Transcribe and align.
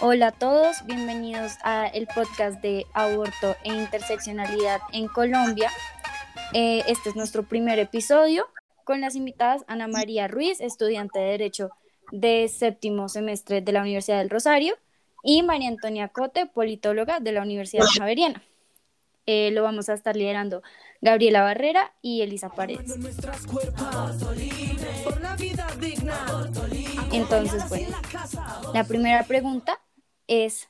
Hola 0.00 0.26
a 0.26 0.32
todos, 0.32 0.84
bienvenidos 0.84 1.54
a 1.64 1.86
el 1.86 2.06
podcast 2.06 2.60
de 2.60 2.84
aborto 2.92 3.56
e 3.64 3.72
interseccionalidad 3.72 4.80
en 4.92 5.08
Colombia. 5.08 5.70
Eh, 6.52 6.82
este 6.86 7.08
es 7.08 7.16
nuestro 7.16 7.44
primer 7.44 7.78
episodio 7.78 8.46
con 8.84 9.00
las 9.00 9.14
invitadas 9.16 9.64
Ana 9.68 9.88
María 9.88 10.28
Ruiz, 10.28 10.60
estudiante 10.60 11.18
de 11.18 11.30
Derecho 11.30 11.70
de 12.12 12.46
séptimo 12.48 13.08
semestre 13.08 13.62
de 13.62 13.72
la 13.72 13.80
Universidad 13.80 14.18
del 14.18 14.28
Rosario, 14.28 14.74
y 15.24 15.42
María 15.42 15.68
Antonia 15.68 16.08
Cote, 16.08 16.44
politóloga 16.44 17.18
de 17.18 17.32
la 17.32 17.40
Universidad 17.40 17.86
Javeriana. 17.96 18.42
Eh, 19.24 19.50
lo 19.52 19.62
vamos 19.62 19.88
a 19.88 19.94
estar 19.94 20.14
liderando 20.14 20.62
Gabriela 21.00 21.42
Barrera 21.42 21.94
y 22.02 22.20
Elisa 22.20 22.50
Paredes. 22.50 22.94
Entonces, 27.12 27.68
bueno, 27.70 27.96
la 28.74 28.84
primera 28.84 29.24
pregunta 29.24 29.80
es, 30.28 30.68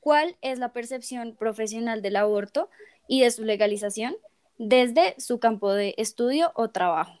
¿cuál 0.00 0.36
es 0.40 0.58
la 0.58 0.72
percepción 0.72 1.36
profesional 1.36 2.02
del 2.02 2.16
aborto 2.16 2.70
y 3.08 3.22
de 3.22 3.30
su 3.30 3.44
legalización 3.44 4.16
desde 4.58 5.14
su 5.18 5.38
campo 5.38 5.72
de 5.72 5.94
estudio 5.96 6.52
o 6.54 6.70
trabajo? 6.70 7.18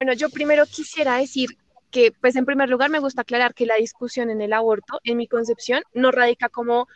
Bueno, 0.00 0.12
yo 0.12 0.28
primero 0.28 0.66
quisiera 0.66 1.16
decir 1.16 1.50
que, 1.90 2.12
pues 2.12 2.36
en 2.36 2.44
primer 2.44 2.68
lugar, 2.68 2.90
me 2.90 2.98
gusta 2.98 3.22
aclarar 3.22 3.54
que 3.54 3.66
la 3.66 3.76
discusión 3.76 4.30
en 4.30 4.42
el 4.42 4.52
aborto, 4.52 5.00
en 5.04 5.16
mi 5.16 5.26
concepción, 5.26 5.82
no 5.94 6.10
radica 6.10 6.48
como 6.48 6.86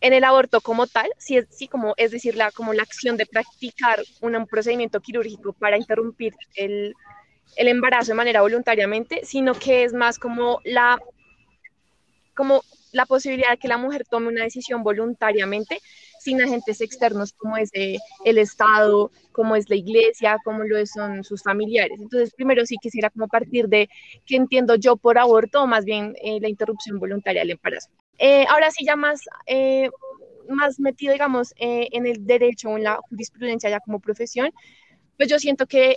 en 0.00 0.12
el 0.12 0.24
aborto 0.24 0.60
como 0.60 0.86
tal, 0.86 1.10
sí, 1.18 1.40
sí 1.50 1.68
como, 1.68 1.94
es 1.96 2.10
decir, 2.10 2.36
la, 2.36 2.50
como 2.52 2.72
la 2.72 2.82
acción 2.82 3.16
de 3.16 3.26
practicar 3.26 4.00
un, 4.22 4.46
procedimiento 4.46 5.00
quirúrgico 5.00 5.52
para 5.52 5.76
interrumpir 5.76 6.34
el, 6.54 6.94
el, 7.56 7.68
embarazo 7.68 8.12
de 8.12 8.14
manera 8.14 8.40
voluntariamente, 8.40 9.24
sino 9.24 9.54
que 9.54 9.84
es 9.84 9.92
más 9.92 10.18
como 10.18 10.60
la, 10.64 10.98
como 12.40 12.62
la 12.92 13.04
posibilidad 13.04 13.50
de 13.50 13.58
que 13.58 13.68
la 13.68 13.76
mujer 13.76 14.06
tome 14.08 14.28
una 14.28 14.44
decisión 14.44 14.82
voluntariamente 14.82 15.78
sin 16.18 16.40
agentes 16.40 16.80
externos 16.80 17.34
como 17.34 17.58
es 17.58 17.68
eh, 17.74 17.98
el 18.24 18.38
Estado, 18.38 19.10
como 19.30 19.56
es 19.56 19.68
la 19.68 19.76
iglesia, 19.76 20.38
como 20.42 20.64
lo 20.64 20.86
son 20.86 21.22
sus 21.22 21.42
familiares. 21.42 22.00
Entonces, 22.00 22.32
primero 22.34 22.64
sí 22.64 22.76
quisiera 22.80 23.10
como 23.10 23.28
partir 23.28 23.68
de 23.68 23.90
qué 24.24 24.36
entiendo 24.36 24.74
yo 24.76 24.96
por 24.96 25.18
aborto 25.18 25.62
o 25.62 25.66
más 25.66 25.84
bien 25.84 26.14
eh, 26.22 26.40
la 26.40 26.48
interrupción 26.48 26.98
voluntaria 26.98 27.42
del 27.42 27.50
embarazo. 27.50 27.90
Eh, 28.16 28.46
ahora 28.48 28.70
sí, 28.70 28.86
ya 28.86 28.96
más, 28.96 29.20
eh, 29.46 29.90
más 30.48 30.80
metido, 30.80 31.12
digamos, 31.12 31.52
eh, 31.58 31.88
en 31.92 32.06
el 32.06 32.24
derecho 32.26 32.70
o 32.70 32.78
en 32.78 32.84
la 32.84 33.00
jurisprudencia 33.10 33.68
ya 33.68 33.80
como 33.80 34.00
profesión, 34.00 34.50
pues 35.18 35.28
yo 35.28 35.38
siento 35.38 35.66
que 35.66 35.96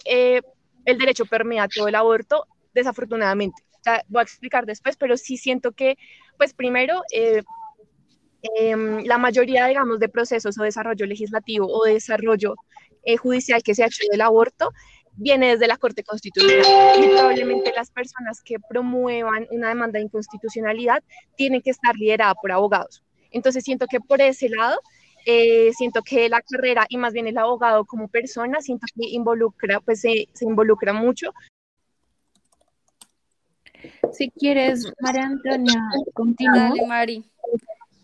el 0.84 0.98
derecho 0.98 1.26
permea 1.26 1.70
todo 1.70 1.88
el 1.88 1.96
aborto, 1.96 2.48
desafortunadamente. 2.74 3.64
Voy 4.08 4.20
a 4.20 4.24
explicar 4.24 4.66
después, 4.66 4.96
pero 4.96 5.18
sí 5.18 5.38
siento 5.38 5.72
que, 5.74 5.98
pues 6.38 6.54
primero, 6.54 7.02
em, 7.12 9.06
la 9.06 9.18
mayoría, 9.18 9.68
digamos, 9.68 10.00
de 10.00 10.10
procesos 10.10 10.58
o 10.60 10.64
desarrollo 10.64 11.06
legislativo 11.06 11.68
o 11.68 11.86
desarrollo 11.86 12.56
judicial 13.22 13.64
que 13.64 13.76
se 13.76 13.84
ha 13.84 13.88
hecho 13.88 14.04
del 14.10 14.22
aborto 14.22 14.70
viene 15.16 15.52
desde 15.52 15.68
la 15.68 15.78
Corte 15.78 16.04
Constitucional 16.04 17.04
y 17.04 17.08
probablemente 17.10 17.72
las 17.76 17.92
personas 17.92 18.42
que 18.44 18.58
promuevan 18.70 19.48
una 19.52 19.70
demanda 19.70 20.00
de 20.00 20.06
inconstitucionalidad 20.06 21.04
tienen 21.36 21.62
que 21.62 21.72
estar 21.72 21.96
lideradas 21.96 22.36
por 22.42 22.52
abogados. 22.52 23.04
Entonces 23.32 23.64
siento 23.64 23.88
que 23.88 24.00
por 24.00 24.22
ese 24.22 24.50
lado, 24.50 24.80
eh, 25.26 25.72
siento 25.74 26.02
que 26.02 26.30
la 26.30 26.42
carrera 26.42 26.86
y 26.90 26.98
más 26.98 27.14
bien 27.14 27.28
el 27.28 27.38
abogado 27.38 27.86
como 27.86 28.08
persona, 28.08 28.62
siento 28.62 28.86
que 28.96 29.08
involucra, 29.10 29.80
pues 29.80 30.02
se, 30.02 30.28
involucra 30.42 30.94
mucho. 30.94 31.34
Si 34.12 34.30
quieres, 34.32 34.92
María 35.00 35.26
Antonia, 35.26 35.82
continúa. 36.14 36.70
Dale, 36.70 36.86
Mari. 36.88 37.26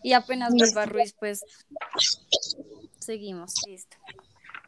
Y 0.04 0.14
apenas 0.14 0.54
vuelva 0.54 0.86
Ruiz, 0.86 1.14
pues 1.20 1.44
seguimos. 3.00 3.54
Listo. 3.68 3.98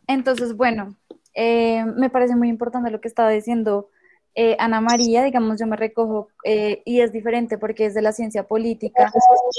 Entonces, 0.07 0.55
bueno, 0.55 0.95
eh, 1.33 1.85
me 1.85 2.09
parece 2.09 2.35
muy 2.35 2.49
importante 2.49 2.91
lo 2.91 2.99
que 2.99 3.07
estaba 3.07 3.29
diciendo 3.29 3.89
eh, 4.33 4.55
Ana 4.59 4.79
María, 4.79 5.23
digamos, 5.23 5.59
yo 5.59 5.67
me 5.67 5.75
recojo 5.75 6.29
eh, 6.45 6.81
y 6.85 7.01
es 7.01 7.11
diferente 7.11 7.57
porque 7.57 7.85
es 7.85 7.93
de 7.93 8.01
la 8.01 8.13
ciencia 8.13 8.47
política, 8.47 9.11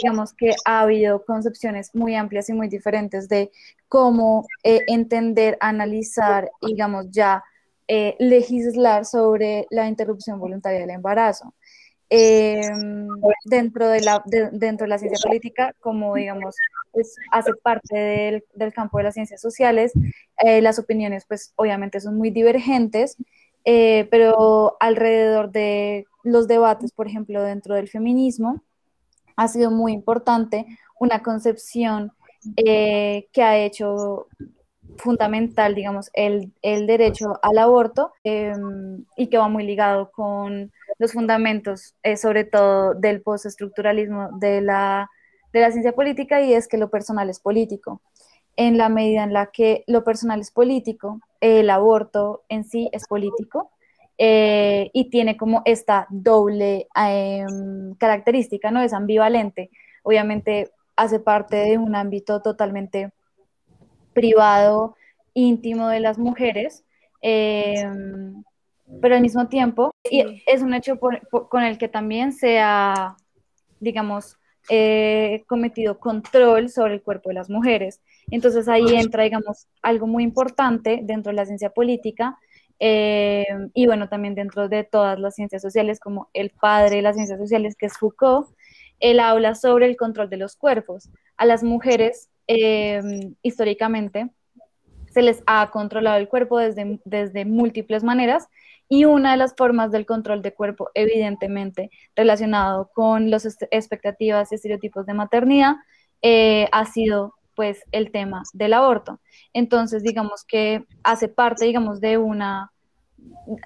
digamos 0.03 0.33
que 0.33 0.55
ha 0.65 0.81
habido 0.81 1.25
concepciones 1.27 1.95
muy 1.95 2.15
amplias 2.15 2.49
y 2.49 2.55
muy 2.55 2.69
diferentes 2.69 3.29
de 3.29 3.53
cómo 3.89 4.47
entender, 4.63 5.59
analizar, 5.61 6.51
digamos, 6.63 7.11
ya 7.11 7.45
legislar 7.89 9.05
sobre 9.05 9.67
la 9.71 9.89
interrupción 9.89 10.39
voluntaria 10.39 10.81
del 10.81 10.91
embarazo. 10.91 11.55
dentro, 13.45 13.89
de 13.89 14.01
la, 14.01 14.23
dentro 14.25 14.85
de 14.85 14.89
la 14.89 14.99
ciencia 14.99 15.19
política, 15.23 15.75
como 15.81 16.15
digamos, 16.15 16.55
pues, 16.93 17.17
hace 17.31 17.53
parte 17.63 17.97
del, 17.97 18.45
del, 18.55 18.73
campo 18.73 18.99
de 18.99 19.05
las 19.05 19.15
ciencias 19.15 19.41
sociales. 19.41 19.93
Eh, 20.39 20.61
las 20.61 20.79
opiniones, 20.79 21.25
pues 21.27 21.53
obviamente 21.57 22.01
son 22.01 22.17
muy 22.17 22.31
divergentes, 22.31 23.17
eh, 23.65 24.09
pero 24.11 24.77
alrededor 24.81 25.51
de 25.51 26.05
los 26.23 26.49
debates, 26.49 26.93
por 26.93 27.07
ejemplo, 27.07 27.43
dentro 27.43 27.75
del 27.75 27.89
feminismo, 27.89 28.63
ha 29.37 29.49
sido 29.49 29.71
muy 29.71 29.93
importante 29.93 30.67
una 31.01 31.23
concepción 31.23 32.13
eh, 32.57 33.29
que 33.33 33.43
ha 33.43 33.59
hecho 33.59 34.27
fundamental, 34.99 35.75
digamos, 35.75 36.11
el, 36.13 36.53
el 36.63 36.87
derecho 36.87 37.39
al 37.43 37.59
aborto 37.59 38.13
em, 38.25 39.05
y 39.17 39.29
que 39.29 39.39
va 39.39 39.49
muy 39.49 39.65
ligado 39.65 40.11
con 40.11 40.73
los 40.99 41.13
fundamentos, 41.13 41.95
sobre 42.17 42.45
todo 42.45 42.95
del 42.95 43.23
postestructuralismo 43.23 44.31
de 44.39 44.61
la 44.61 45.09
de 45.53 45.61
la 45.61 45.71
ciencia 45.71 45.93
política 45.93 46.41
y 46.43 46.55
es 46.55 46.69
que 46.69 46.79
lo 46.79 46.91
personal 46.91 47.31
es 47.31 47.41
político. 47.41 48.01
En 48.57 48.77
la 48.77 48.89
medida 48.89 49.25
en 49.25 49.33
la 49.33 49.47
que 49.47 49.85
lo 49.87 50.05
personal 50.05 50.41
es 50.41 50.51
político, 50.51 51.21
el 51.41 51.71
aborto 51.71 52.43
en 52.49 52.65
sí 52.65 52.89
es 52.93 53.07
político 53.07 53.71
eh, 54.19 54.91
y 54.93 55.11
tiene 55.11 55.37
como 55.37 55.63
esta 55.65 56.07
doble 56.11 56.89
em, 56.95 57.95
característica, 57.97 58.71
¿no? 58.71 58.83
Es 58.83 58.93
ambivalente. 58.93 59.71
Obviamente 60.03 60.71
hace 60.97 61.19
parte 61.19 61.57
de 61.57 61.79
un 61.79 61.95
ámbito 61.95 62.43
totalmente 62.43 63.13
privado, 64.13 64.97
íntimo 65.35 65.89
de 65.89 66.01
las 66.01 66.19
mujeres, 66.19 66.85
em, 67.21 68.43
pero 69.01 69.15
al 69.15 69.23
mismo 69.23 69.49
tiempo 69.49 69.93
y 70.11 70.43
es 70.47 70.63
un 70.63 70.75
hecho 70.75 70.99
con 70.99 71.63
el 71.63 71.79
que 71.79 71.89
también 71.89 72.33
se 72.33 72.61
ha, 72.61 73.17
digamos, 73.81 74.37
eh, 74.69 75.45
cometido 75.49 75.99
control 75.99 76.69
sobre 76.69 76.95
el 76.95 77.03
cuerpo 77.03 77.31
de 77.31 77.35
las 77.35 77.51
mujeres. 77.51 78.01
Entonces 78.31 78.69
ahí 78.69 78.95
entra, 78.95 79.25
digamos, 79.25 79.67
algo 79.83 80.07
muy 80.07 80.23
importante 80.23 81.01
dentro 81.03 81.31
de 81.31 81.37
la 81.37 81.47
ciencia 81.47 81.71
política 81.71 82.39
eh, 82.85 83.47
y 83.75 83.87
bueno, 83.87 84.09
también 84.09 84.35
dentro 84.35 84.69
de 84.69 84.83
todas 84.83 85.17
las 85.21 85.37
ciencias 85.37 85.63
sociales, 85.63 86.01
como 86.01 86.29
el 86.33 86.51
padre 86.51 86.97
de 86.97 87.03
las 87.03 87.15
ciencias 87.15 87.39
sociales, 87.39 87.77
que 87.77 87.87
es 87.87 87.97
Foucault, 87.97 88.49
él 88.99 89.21
habla 89.21 89.55
sobre 89.55 89.87
el 89.87 89.97
control 89.97 90.29
de 90.29 90.37
los 90.37 90.57
cuerpos. 90.57 91.09
A 91.37 91.47
las 91.47 91.63
mujeres, 91.63 92.29
eh, 92.47 93.01
históricamente, 93.43 94.31
se 95.11 95.23
les 95.23 95.43
ha 95.47 95.71
controlado 95.71 96.19
el 96.19 96.29
cuerpo 96.29 96.59
desde, 96.59 97.01
desde 97.05 97.45
múltiples 97.45 98.03
maneras 98.03 98.49
y 98.89 99.05
una 99.05 99.33
de 99.33 99.37
las 99.39 99.55
formas 99.57 99.91
del 99.91 100.07
control 100.07 100.43
de 100.43 100.53
cuerpo, 100.53 100.91
evidentemente 100.95 101.91
relacionado 102.15 102.91
con 102.93 103.31
las 103.31 103.47
expectativas 103.71 104.53
y 104.53 104.57
estereotipos 104.57 105.07
de 105.07 105.15
maternidad, 105.15 105.77
eh, 106.21 106.69
ha 106.73 106.85
sido 106.85 107.35
pues 107.55 107.83
el 107.93 108.11
tema 108.11 108.43
del 108.53 108.73
aborto. 108.73 109.21
Entonces, 109.53 110.03
digamos 110.03 110.45
que 110.45 110.85
hace 111.05 111.29
parte, 111.29 111.65
digamos, 111.65 112.01
de 112.01 112.19
una 112.19 112.71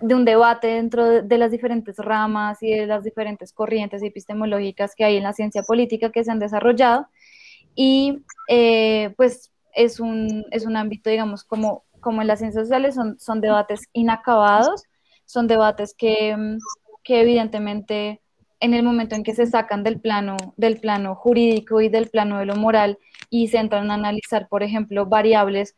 de 0.01 0.15
un 0.15 0.25
debate 0.25 0.67
dentro 0.67 1.23
de, 1.23 1.39
las 1.39 1.51
diferentes 1.51 1.97
ramas 1.97 2.63
y 2.63 2.71
de 2.71 2.87
las 2.87 3.05
diferentes 3.05 3.53
corrientes 3.53 4.03
epistemológicas 4.03 4.95
que 4.95 5.05
hay 5.05 5.17
en 5.17 5.23
la 5.23 5.33
ciencia 5.33 5.63
política 5.63 6.13
que 6.13 6.23
se 6.25 6.31
han 6.31 6.39
desarrollado 6.39 7.09
y 7.77 8.25
eh, 8.49 9.15
pues 9.17 9.53
es 9.75 10.01
un, 10.01 10.45
es 10.51 10.67
un 10.67 10.77
ámbito, 10.77 11.11
digamos, 11.11 11.45
como, 11.45 11.85
como 12.01 12.23
en 12.23 12.27
las 12.29 12.41
ciencias 12.41 12.65
sociales 12.65 12.95
son, 12.97 13.21
son 13.21 13.41
debates 13.41 13.83
inacabados, 13.93 14.83
son 15.27 15.47
debates 15.47 15.95
mm, 15.95 16.57
que, 17.05 17.21
evidentemente 17.21 18.23
en 18.59 18.73
el 18.73 18.83
momento 18.83 19.15
en 19.15 19.23
que 19.23 19.35
se 19.35 19.47
sacan 19.47 19.83
del 19.83 20.01
plano, 20.01 20.37
del 20.57 20.81
plano 20.81 21.15
jurídico 21.15 21.83
y 21.83 21.91
del 21.91 22.09
plano 22.09 22.39
de 22.39 22.47
lo 22.47 22.57
moral 22.57 22.99
y 23.29 23.49
se 23.49 23.59
entran 23.59 23.91
a 23.91 23.95
analizar, 23.95 24.49
por 24.49 24.63
ejemplo, 24.63 25.05
variables 25.05 25.75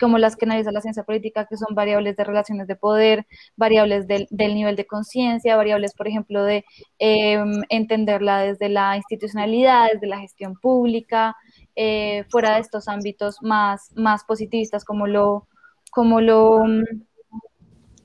como 0.00 0.18
las 0.18 0.36
que 0.36 0.44
analiza 0.44 0.72
la 0.72 0.80
ciencia 0.80 1.04
política, 1.04 1.46
que 1.46 1.56
son 1.56 1.74
variables 1.74 2.16
de 2.16 2.24
relaciones 2.24 2.66
de 2.66 2.76
poder, 2.76 3.26
variables 3.56 4.06
del, 4.06 4.26
nivel 4.30 4.76
de 4.76 4.86
conciencia, 4.86 5.56
variables, 5.56 5.94
por 5.94 6.08
ejemplo, 6.08 6.42
de 6.44 6.64
em, 6.98 7.62
entenderla 7.68 8.40
desde 8.40 8.68
la 8.68 8.96
institucionalidad, 8.96 9.88
desde 9.92 10.06
la 10.06 10.18
gestión 10.18 10.54
pública, 10.56 11.36
eh, 11.76 12.24
fuera 12.30 12.54
de 12.54 12.60
estos 12.60 12.88
ámbitos 12.88 13.36
más, 13.40 13.92
más 13.94 14.24
positivistas 14.24 14.84
como 14.84 15.06
lo, 15.06 15.46
como 15.90 16.20
lo 16.20 16.64
mm, 16.64 16.82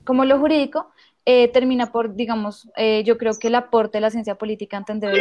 como 0.05 0.25
lo 0.25 0.37
jurídico, 0.37 0.91
eh, 1.25 1.47
termina 1.47 1.89
por, 1.91 2.13
digamos, 2.13 2.69
eh, 2.75 3.03
yo 3.05 3.17
creo 3.17 3.31
que 3.39 3.47
el 3.47 3.55
aporte 3.55 3.97
de 3.97 4.01
la 4.01 4.11
ciencia 4.11 4.35
política 4.35 4.75
a 4.75 4.81
entender 4.81 5.13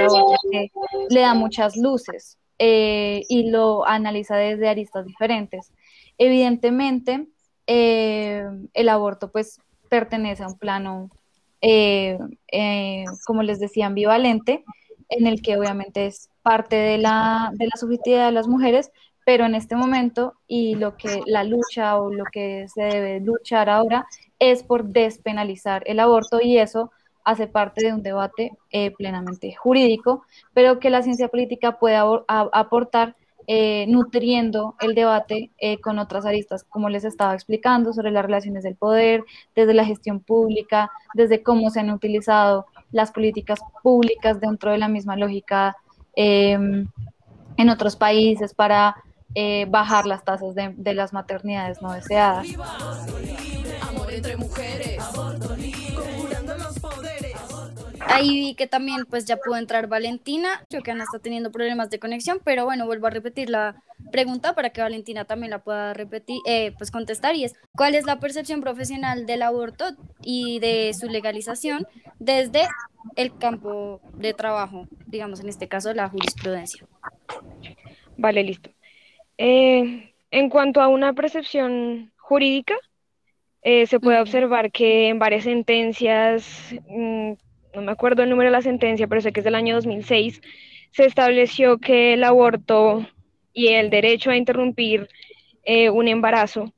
que 0.51 0.73
le 1.09 1.21
da 1.21 1.35
muchas 1.35 1.77
luces 1.77 2.39
y 2.59 3.51
lo 3.51 3.87
analiza 3.87 4.37
desde 4.37 4.69
aristas 4.69 5.07
diferentes. 5.07 5.73
Evidentemente, 6.19 7.27
el 7.67 8.89
aborto 8.89 9.31
pues 9.31 9.61
pertenece 9.89 10.43
a 10.43 10.49
un 10.49 10.59
plano, 10.59 11.11
como 13.27 13.43
les 13.43 13.61
decía, 13.61 13.87
ambivalente, 13.87 14.65
en 15.09 15.27
el 15.27 15.43
que 15.43 15.57
obviamente 15.57 16.07
es 16.07 16.31
parte 16.43 16.77
de 16.77 16.99
la, 16.99 17.51
de 17.55 17.67
la 17.67 17.77
subjetividad 17.77 18.27
de 18.27 18.33
las 18.33 18.49
mujeres, 18.49 18.91
pero 19.25 19.45
en 19.45 19.55
este 19.55 19.77
momento 19.77 20.35
y 20.47 20.75
lo 20.75 20.97
que 20.97 21.23
la 21.27 21.45
lucha 21.45 21.99
o 21.99 22.13
lo 22.13 22.25
que 22.25 22.67
se 22.69 22.83
debe 22.83 23.21
luchar 23.21 23.69
ahora 23.69 24.07
es 24.39 24.65
por 24.65 24.85
despenalizar 24.85 25.83
el 25.87 26.01
aborto 26.01 26.41
y 26.41 26.59
eso 26.59 26.91
hace 27.25 27.47
parte 27.47 27.87
de 27.87 27.93
un 27.93 28.03
debate 28.03 28.51
eh, 28.71 28.91
plenamente 28.91 29.55
jurídico, 29.55 30.25
pero 30.55 30.81
que 30.81 30.91
la 30.91 31.03
ciencia 31.03 31.29
política 31.29 31.79
puede 31.79 31.97
aportar 32.27 33.15
eh, 33.47 33.87
nutriendo 33.89 34.77
el 34.81 34.95
debate 34.95 35.51
eh, 35.59 35.81
con 35.81 35.99
otras 35.99 36.25
aristas, 36.27 36.65
como 36.65 36.89
les 36.89 37.05
estaba 37.05 37.35
explicando, 37.35 37.93
sobre 37.93 38.11
las 38.11 38.25
relaciones 38.25 38.63
del 38.63 38.77
poder, 38.77 39.25
desde 39.55 39.75
la 39.75 39.85
gestión 39.85 40.21
pública, 40.21 40.91
desde 41.15 41.43
cómo 41.43 41.71
se 41.71 41.81
han 41.81 41.91
utilizado 41.91 42.67
las 42.91 43.11
políticas 43.11 43.61
públicas 43.83 44.41
dentro 44.41 44.71
de 44.71 44.79
la 44.79 44.89
misma 44.89 45.17
lógica 45.17 45.77
em, 46.15 46.87
en 47.57 47.71
otros 47.71 47.97
países 47.97 48.55
para 48.55 48.97
bajar 49.69 50.05
las 50.05 50.25
tasas 50.25 50.55
de, 50.55 50.95
las 50.95 51.15
maternidades 51.15 51.81
no 51.81 51.93
deseadas. 51.93 52.47
Ahí 58.07 58.29
vi 58.29 58.55
que 58.55 58.67
también 58.67 59.05
pues 59.09 59.25
ya 59.25 59.37
pudo 59.37 59.57
entrar 59.57 59.87
Valentina, 59.87 60.65
creo 60.69 60.83
que 60.83 60.91
Ana 60.91 61.05
está 61.05 61.19
teniendo 61.19 61.51
problemas 61.51 61.91
de 61.91 61.99
conexión, 61.99 62.41
pero 62.45 62.65
bueno, 62.65 62.87
vuelvo 62.87 63.07
a 63.07 63.11
repetir 63.11 63.49
la 63.49 63.83
pregunta 64.11 64.55
para 64.55 64.71
que 64.71 64.81
Valentina 64.81 65.25
también 65.25 65.51
la 65.51 65.63
pueda 65.63 65.95
repetir, 65.95 66.39
eh, 66.47 66.73
pues 66.77 66.91
contestar 66.91 67.35
y 67.37 67.45
es, 67.45 67.55
¿cuál 67.75 67.95
es 67.95 68.05
la 68.05 68.21
percepción 68.21 68.61
profesional 68.61 69.27
del 69.27 69.43
aborto 69.43 69.85
y 70.23 70.59
de 70.59 70.93
su 70.95 71.09
legalización 71.09 71.87
desde 72.19 72.69
el 73.17 73.37
campo 73.37 74.01
de 74.15 74.35
trabajo, 74.35 74.87
digamos 75.07 75.41
en 75.41 75.49
este 75.49 75.69
caso 75.69 75.93
la 75.95 76.09
jurisprudencia? 76.09 76.87
Vale, 78.17 78.43
listo. 78.43 78.71
Eh, 79.39 80.13
en 80.31 80.49
cuanto 80.49 80.81
a 80.81 80.89
una 80.89 81.13
percepción 81.13 82.13
jurídica, 82.17 82.75
eh, 83.63 83.87
se 83.87 84.01
puede 84.01 84.21
observar 84.21 84.73
que 84.73 85.09
en 85.09 85.19
varias 85.19 85.45
sentencias, 85.45 86.75
mm, 86.89 87.33
no 87.75 87.83
me 87.83 87.93
acuerdo 87.93 88.23
el 88.23 88.31
número 88.31 88.49
de 88.49 88.57
la 88.57 88.63
sentencia, 88.63 89.07
pero 89.07 89.21
sé 89.21 89.33
que 89.33 89.41
es 89.41 89.45
del 89.45 89.55
año 89.55 89.75
2006, 89.77 90.41
se 90.91 91.05
estableció 91.05 91.79
que 91.79 92.15
el 92.15 92.25
aborto 92.25 93.07
y 93.53 93.69
el 93.69 93.91
derecho 93.91 94.31
a 94.31 94.37
interrumpir 94.37 95.09
eh, 95.65 95.91
un 95.91 96.09
embarazo 96.09 96.73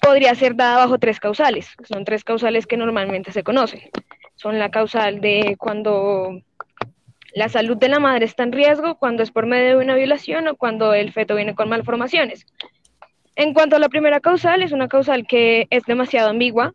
podría 0.00 0.34
ser 0.34 0.54
dada 0.54 0.76
bajo 0.76 0.98
tres 0.98 1.18
causales. 1.18 1.68
Son 1.82 2.04
tres 2.04 2.22
causales 2.22 2.66
que 2.66 2.76
normalmente 2.76 3.32
se 3.32 3.42
conocen. 3.42 3.80
Son 4.36 4.58
la 4.58 4.70
causal 4.70 5.20
de 5.20 5.56
cuando 5.58 6.40
la 7.34 7.48
salud 7.48 7.76
de 7.76 7.88
la 7.88 7.98
madre 7.98 8.24
está 8.24 8.44
en 8.44 8.52
riesgo, 8.52 8.96
cuando 8.96 9.22
es 9.22 9.32
por 9.32 9.46
medio 9.46 9.78
de 9.78 9.84
una 9.84 9.96
violación 9.96 10.46
o 10.46 10.56
cuando 10.56 10.94
el 10.94 11.12
feto 11.12 11.34
viene 11.34 11.54
con 11.54 11.68
malformaciones. 11.68 12.46
En 13.34 13.52
cuanto 13.52 13.76
a 13.76 13.78
la 13.78 13.88
primera 13.88 14.20
causal, 14.20 14.62
es 14.62 14.72
una 14.72 14.88
causal 14.88 15.26
que 15.26 15.66
es 15.70 15.82
demasiado 15.84 16.30
ambigua, 16.30 16.72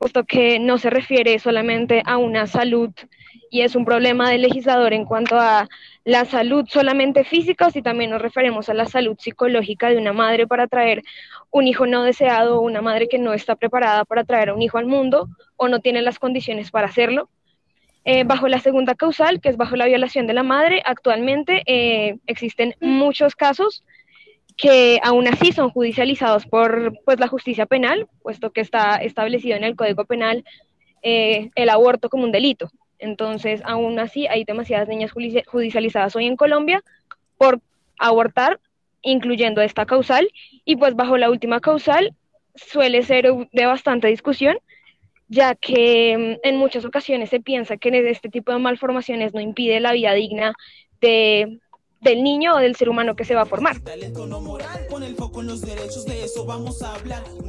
puesto 0.00 0.24
que 0.24 0.58
no 0.58 0.78
se 0.78 0.88
refiere 0.88 1.38
solamente 1.38 2.02
a 2.06 2.16
una 2.16 2.46
salud 2.46 2.90
y 3.50 3.60
es 3.60 3.76
un 3.76 3.84
problema 3.84 4.30
del 4.30 4.40
legislador 4.40 4.94
en 4.94 5.04
cuanto 5.04 5.38
a 5.38 5.68
la 6.04 6.24
salud 6.24 6.64
solamente 6.70 7.22
física 7.22 7.70
si 7.70 7.82
también 7.82 8.08
nos 8.08 8.22
referimos 8.22 8.70
a 8.70 8.74
la 8.74 8.86
salud 8.86 9.18
psicológica 9.18 9.90
de 9.90 9.98
una 9.98 10.14
madre 10.14 10.46
para 10.46 10.68
traer 10.68 11.02
un 11.50 11.66
hijo 11.66 11.84
no 11.86 12.02
deseado 12.02 12.56
o 12.56 12.62
una 12.62 12.80
madre 12.80 13.08
que 13.08 13.18
no 13.18 13.34
está 13.34 13.56
preparada 13.56 14.06
para 14.06 14.24
traer 14.24 14.48
a 14.48 14.54
un 14.54 14.62
hijo 14.62 14.78
al 14.78 14.86
mundo 14.86 15.28
o 15.56 15.68
no 15.68 15.80
tiene 15.80 16.00
las 16.00 16.18
condiciones 16.18 16.70
para 16.70 16.86
hacerlo. 16.86 17.28
Eh, 18.06 18.24
bajo 18.24 18.48
la 18.48 18.60
segunda 18.60 18.94
causal, 18.94 19.42
que 19.42 19.50
es 19.50 19.58
bajo 19.58 19.76
la 19.76 19.84
violación 19.84 20.26
de 20.26 20.32
la 20.32 20.42
madre, 20.42 20.82
actualmente 20.86 21.62
eh, 21.66 22.16
existen 22.26 22.74
muchos 22.80 23.36
casos 23.36 23.84
que 24.60 25.00
aún 25.02 25.26
así 25.26 25.52
son 25.52 25.70
judicializados 25.70 26.46
por 26.46 26.92
pues, 27.06 27.18
la 27.18 27.28
justicia 27.28 27.64
penal, 27.64 28.08
puesto 28.22 28.50
que 28.50 28.60
está 28.60 28.96
establecido 28.96 29.56
en 29.56 29.64
el 29.64 29.74
Código 29.74 30.04
Penal 30.04 30.44
eh, 31.02 31.48
el 31.54 31.70
aborto 31.70 32.10
como 32.10 32.24
un 32.24 32.32
delito. 32.32 32.70
Entonces, 32.98 33.62
aún 33.64 33.98
así, 33.98 34.26
hay 34.26 34.44
demasiadas 34.44 34.86
niñas 34.86 35.12
judicializadas 35.12 36.14
hoy 36.14 36.26
en 36.26 36.36
Colombia 36.36 36.84
por 37.38 37.60
abortar, 37.98 38.60
incluyendo 39.00 39.62
esta 39.62 39.86
causal, 39.86 40.28
y 40.66 40.76
pues 40.76 40.94
bajo 40.94 41.16
la 41.16 41.30
última 41.30 41.60
causal 41.60 42.14
suele 42.54 43.02
ser 43.02 43.32
de 43.52 43.64
bastante 43.64 44.08
discusión, 44.08 44.58
ya 45.28 45.54
que 45.54 46.38
mm, 46.42 46.46
en 46.46 46.56
muchas 46.56 46.84
ocasiones 46.84 47.30
se 47.30 47.40
piensa 47.40 47.78
que 47.78 47.88
este 48.10 48.28
tipo 48.28 48.52
de 48.52 48.58
malformaciones 48.58 49.32
no 49.32 49.40
impide 49.40 49.80
la 49.80 49.92
vida 49.92 50.12
digna 50.12 50.52
de 51.00 51.60
del 52.00 52.22
niño 52.22 52.54
o 52.54 52.58
del 52.58 52.76
ser 52.76 52.88
humano 52.88 53.16
que 53.16 53.24
se 53.24 53.34
va 53.34 53.42
a 53.42 53.46
formar. 53.46 53.76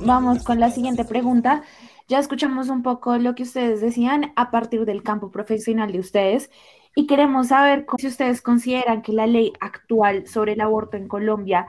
Vamos 0.05 0.43
con 0.43 0.59
la 0.59 0.69
siguiente 0.71 1.05
pregunta. 1.05 1.63
Ya 2.07 2.19
escuchamos 2.19 2.69
un 2.69 2.83
poco 2.83 3.17
lo 3.17 3.35
que 3.35 3.43
ustedes 3.43 3.79
decían 3.79 4.33
a 4.35 4.51
partir 4.51 4.85
del 4.85 5.03
campo 5.03 5.31
profesional 5.31 5.91
de 5.91 5.99
ustedes 5.99 6.49
y 6.95 7.07
queremos 7.07 7.47
saber 7.47 7.85
si 7.97 8.07
ustedes 8.07 8.41
consideran 8.41 9.01
que 9.01 9.13
la 9.13 9.27
ley 9.27 9.53
actual 9.61 10.27
sobre 10.27 10.53
el 10.53 10.61
aborto 10.61 10.97
en 10.97 11.07
Colombia 11.07 11.67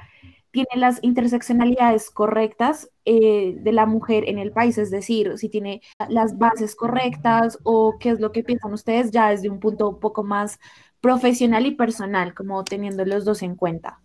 tiene 0.50 0.68
las 0.74 0.98
interseccionalidades 1.02 2.10
correctas 2.10 2.90
eh, 3.04 3.54
de 3.56 3.72
la 3.72 3.86
mujer 3.86 4.28
en 4.28 4.38
el 4.38 4.52
país, 4.52 4.76
es 4.76 4.90
decir, 4.90 5.38
si 5.38 5.48
tiene 5.48 5.80
las 6.08 6.36
bases 6.38 6.76
correctas 6.76 7.58
o 7.62 7.96
qué 7.98 8.10
es 8.10 8.20
lo 8.20 8.32
que 8.32 8.44
piensan 8.44 8.72
ustedes 8.72 9.10
ya 9.10 9.30
desde 9.30 9.48
un 9.48 9.60
punto 9.60 9.88
un 9.88 9.98
poco 9.98 10.22
más 10.22 10.60
profesional 11.02 11.66
y 11.66 11.72
personal, 11.72 12.32
como 12.32 12.64
teniendo 12.64 13.04
los 13.04 13.26
dos 13.26 13.42
en 13.42 13.56
cuenta. 13.56 13.98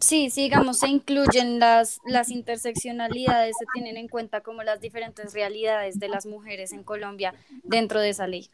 Sí, 0.00 0.28
sí, 0.28 0.42
digamos, 0.42 0.80
se 0.80 0.88
incluyen 0.88 1.58
las, 1.58 1.98
las 2.04 2.30
interseccionalidades, 2.30 3.56
se 3.58 3.64
tienen 3.72 3.96
en 3.96 4.08
cuenta 4.08 4.42
como 4.42 4.62
las 4.62 4.80
diferentes 4.80 5.32
realidades 5.32 5.98
de 5.98 6.08
las 6.08 6.26
mujeres 6.26 6.72
en 6.72 6.82
Colombia 6.82 7.32
dentro 7.62 8.00
de 8.00 8.10
esa 8.10 8.26
ley. 8.26 8.50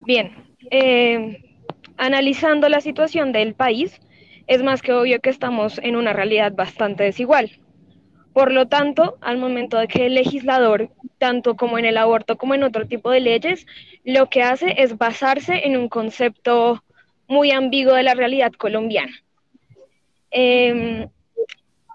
Bien, 0.00 0.32
eh, 0.72 1.60
analizando 1.96 2.68
la 2.68 2.80
situación 2.80 3.30
del 3.30 3.54
país, 3.54 4.00
es 4.48 4.62
más 4.62 4.82
que 4.82 4.92
obvio 4.92 5.20
que 5.20 5.30
estamos 5.30 5.78
en 5.82 5.94
una 5.94 6.12
realidad 6.12 6.52
bastante 6.54 7.04
desigual. 7.04 7.50
Por 8.38 8.52
lo 8.52 8.68
tanto, 8.68 9.18
al 9.20 9.36
momento 9.36 9.78
de 9.78 9.88
que 9.88 10.06
el 10.06 10.14
legislador, 10.14 10.90
tanto 11.18 11.56
como 11.56 11.76
en 11.76 11.84
el 11.84 11.96
aborto 11.96 12.38
como 12.38 12.54
en 12.54 12.62
otro 12.62 12.86
tipo 12.86 13.10
de 13.10 13.18
leyes, 13.18 13.66
lo 14.04 14.30
que 14.30 14.44
hace 14.44 14.80
es 14.80 14.96
basarse 14.96 15.66
en 15.66 15.76
un 15.76 15.88
concepto 15.88 16.84
muy 17.26 17.50
ambiguo 17.50 17.94
de 17.94 18.04
la 18.04 18.14
realidad 18.14 18.52
colombiana. 18.52 19.10
Em, 20.30 21.08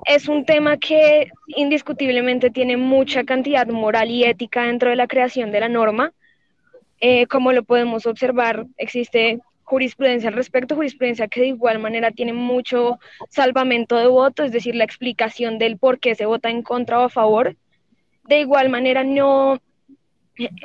es 0.06 0.28
un 0.28 0.44
tema 0.44 0.76
que 0.76 1.32
indiscutiblemente 1.48 2.50
tiene 2.50 2.76
mucha 2.76 3.24
cantidad 3.24 3.68
moral 3.68 4.12
y 4.12 4.26
ética 4.26 4.64
dentro 4.64 4.90
de 4.90 4.98
la 4.98 5.08
creación 5.08 5.50
de 5.50 5.62
la 5.62 5.70
norma. 5.70 6.12
Eh, 7.00 7.26
como 7.28 7.54
lo 7.54 7.64
podemos 7.64 8.06
observar, 8.06 8.66
existe 8.76 9.40
jurisprudencia 9.64 10.30
al 10.30 10.36
respecto, 10.36 10.76
jurisprudencia 10.76 11.28
que 11.28 11.42
de 11.42 11.48
igual 11.48 11.80
manera 11.80 12.12
tiene 12.12 12.34
mucho 12.34 13.00
salvamento 13.30 13.98
de 13.98 14.08
voto, 14.08 14.44
es 14.44 14.52
decir, 14.52 14.76
la 14.76 14.84
explicación 14.84 15.58
del 15.58 15.78
por 15.78 16.00
qué 16.00 16.16
se 16.16 16.26
vota 16.26 16.50
en 16.50 16.62
contra 16.62 17.00
o 17.00 17.04
a 17.04 17.10
favor. 17.10 17.56
De 18.28 18.40
igual 18.40 18.70
manera, 18.70 19.04
no 19.04 19.60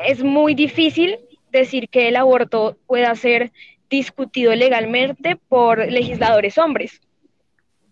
es 0.07 0.23
muy 0.23 0.55
difícil 0.55 1.19
decir 1.51 1.89
que 1.89 2.09
el 2.09 2.17
aborto 2.17 2.77
pueda 2.87 3.15
ser 3.15 3.53
discutido 3.91 4.55
legalmente 4.55 5.37
por 5.49 5.79
legisladores 5.91 6.59
hombres, 6.59 7.01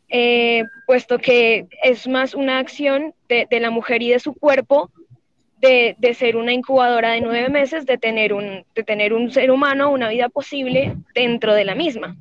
eh, 0.09 0.65
puesto 0.87 1.19
que 1.19 1.67
es 1.83 2.07
más 2.07 2.35
una 2.35 2.59
acción 2.59 3.15
de, 3.29 3.47
de 3.51 3.61
la 3.61 3.71
mujer 3.71 4.03
y 4.03 4.11
de 4.11 4.21
su 4.21 4.35
cuerpo 4.35 4.91
de, 5.61 6.15
ser 6.15 6.37
una 6.37 6.53
incubadora 6.53 7.13
de 7.13 7.21
nueve 7.21 7.49
meses, 7.49 7.87
de 7.87 7.99
tener, 7.99 8.33
un, 8.33 8.65
de 8.75 8.83
tener 8.83 9.13
un 9.13 9.31
ser 9.31 9.51
humano, 9.51 9.91
una 9.91 10.09
vida 10.09 10.29
posible 10.29 10.97
dentro 11.15 11.55
de 11.55 11.65
la 11.65 11.75
misma. 11.75 12.17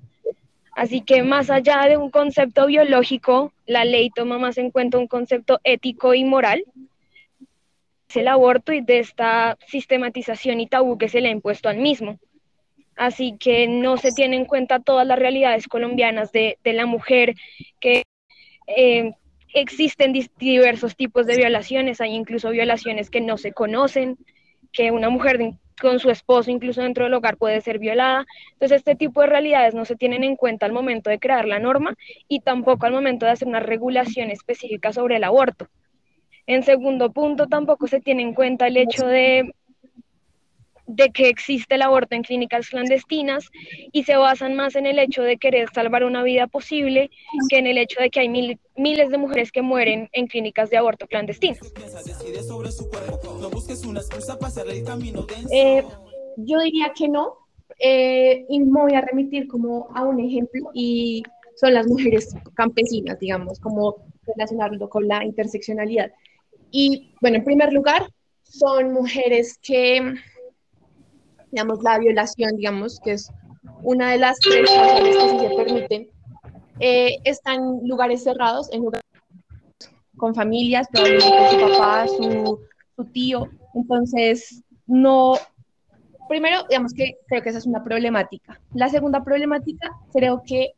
Así 0.76 1.02
que 1.02 1.24
más 1.24 1.50
allá 1.50 1.88
de 1.88 1.98
un 1.98 2.10
concepto 2.10 2.68
biológico, 2.68 3.54
la 3.66 3.86
ley 3.86 4.10
toma 4.10 4.38
más 4.38 4.58
en 4.58 4.72
cuenta 4.72 4.98
un 4.98 5.08
concepto 5.08 5.60
ético 5.64 6.14
y 6.14 6.26
moral, 6.26 6.64
es 8.10 8.18
el 8.18 8.28
aborto 8.28 8.74
y 8.74 8.82
de 8.82 9.00
esta 9.00 9.58
sistematización 9.68 10.60
y 10.60 10.68
tabú 10.68 10.98
que 10.98 11.10
se 11.10 11.22
le 11.22 11.30
ha 11.30 11.32
impuesto 11.32 11.70
al 11.70 11.78
mismo. 11.78 12.20
Así 12.96 13.36
que 13.38 13.68
no 13.68 13.98
se 13.98 14.12
tiene 14.12 14.38
en 14.38 14.46
cuenta 14.46 14.80
todas 14.80 15.06
las 15.06 15.20
realidades 15.20 15.68
colombianas 15.68 16.32
de, 16.32 16.58
la 16.64 16.86
mujer 16.86 17.36
que 17.80 18.04
eh, 18.68 19.14
existen 19.56 20.14
diversos 20.38 20.96
tipos 20.96 21.26
de 21.26 21.38
violaciones, 21.38 22.02
hay 22.02 22.14
incluso 22.14 22.50
violaciones 22.50 23.10
que 23.10 23.22
no 23.22 23.38
se 23.38 23.54
conocen, 23.54 24.18
que 24.72 24.92
una 24.92 25.10
mujer 25.10 25.40
con 25.82 26.00
su 26.00 26.10
esposo 26.10 26.52
incluso 26.52 26.82
dentro 26.82 27.06
del 27.06 27.14
hogar 27.14 27.38
puede 27.38 27.62
ser 27.62 27.80
violada. 27.80 28.26
Entonces, 28.54 28.80
este 28.80 28.96
tipo 28.96 29.22
de 29.22 29.28
realidades 29.28 29.74
no 29.74 29.86
se 29.86 29.96
tienen 29.96 30.24
en 30.24 30.36
cuenta 30.36 30.66
al 30.66 30.74
momento 30.74 31.10
de 31.10 31.20
crear 31.20 31.48
la 31.48 31.60
norma 31.60 31.96
y 32.28 32.42
tampoco 32.42 32.86
al 32.86 32.92
momento 32.92 33.26
de 33.26 33.32
hacer 33.32 33.48
una 33.48 33.62
regulación 33.62 34.30
específica 34.30 34.92
sobre 34.92 35.16
el 35.18 35.24
aborto. 35.24 35.70
En 36.48 36.64
segundo 36.64 37.12
punto, 37.12 37.48
tampoco 37.48 37.88
se 37.88 38.02
tiene 38.02 38.22
en 38.22 38.34
cuenta 38.34 38.68
el 38.68 38.78
hecho 38.78 39.08
de 39.08 39.56
de 40.88 41.10
que 41.12 41.30
existe 41.30 41.76
el 41.76 41.82
aborto 41.82 42.16
en 42.16 42.24
clínicas 42.24 42.70
clandestinas 42.70 43.50
y 43.92 44.04
se 44.04 44.16
basan 44.16 44.56
más 44.56 44.76
en 44.76 44.86
el 44.86 45.00
hecho 45.00 45.24
de 45.24 45.38
querer 45.38 45.70
salvar 45.74 46.04
una 46.04 46.24
vida 46.24 46.48
posible 46.48 47.10
que 47.50 47.58
en 47.58 47.68
el 47.68 47.78
hecho 47.78 48.00
de 48.00 48.10
que 48.10 48.20
hay 48.22 48.30
miles 48.30 49.10
de 49.10 49.18
mujeres 49.18 49.52
que 49.52 49.62
mueren 49.62 50.10
en 50.14 50.28
clínicas 50.28 50.70
de 50.70 50.78
aborto 50.78 51.08
clandestinas. 51.08 51.60
Eh, 55.52 55.84
yo 56.38 56.60
diría 56.60 56.92
que 56.96 57.08
no, 57.08 57.38
eh, 57.80 58.46
y 58.50 58.60
me 58.60 58.82
voy 58.82 58.94
a 58.94 59.02
remitir 59.02 59.48
como 59.48 59.90
a 59.96 60.04
un 60.04 60.20
ejemplo 60.20 60.70
y 60.74 61.24
son 61.56 61.74
las 61.74 61.88
mujeres 61.88 62.36
campesinas, 62.54 63.20
digamos, 63.20 63.60
como 63.60 63.96
relacionarlo 64.26 64.90
con 64.90 65.08
la 65.08 65.24
interseccionalidad. 65.24 66.12
Y 66.72 67.14
bueno, 67.22 67.38
en 67.38 67.44
primer 67.44 67.72
lugar, 67.72 68.10
son 68.44 68.92
mujeres 68.92 69.58
que 69.62 70.16
digamos, 71.56 71.82
la 71.84 71.98
violación, 72.00 72.58
digamos, 72.58 73.00
que 73.00 73.14
es 73.14 73.32
una 73.82 74.12
de 74.12 74.18
las 74.18 74.38
tres 74.40 74.70
razones 74.70 75.16
que 75.16 75.30
sí 75.30 75.40
se 75.40 75.56
permiten, 75.56 76.10
eh, 76.82 77.16
está 77.24 77.54
en 77.54 77.88
lugares 77.88 78.24
cerrados, 78.24 78.70
en 78.74 78.82
lugares 78.82 79.06
con 80.18 80.36
familias, 80.36 80.86
probablemente 80.92 81.50
su 81.52 81.72
papá, 81.72 82.08
su, 82.08 82.60
su 82.98 83.06
tío. 83.06 83.48
Entonces, 83.74 84.64
no, 84.86 85.36
primero, 86.28 86.64
digamos 86.68 86.94
que 86.94 87.16
creo 87.28 87.42
que 87.42 87.50
esa 87.50 87.60
es 87.60 87.66
una 87.66 87.86
problemática. 87.86 88.60
La 88.74 88.90
segunda 88.90 89.24
problemática, 89.24 89.90
creo 90.12 90.44
que 90.46 90.74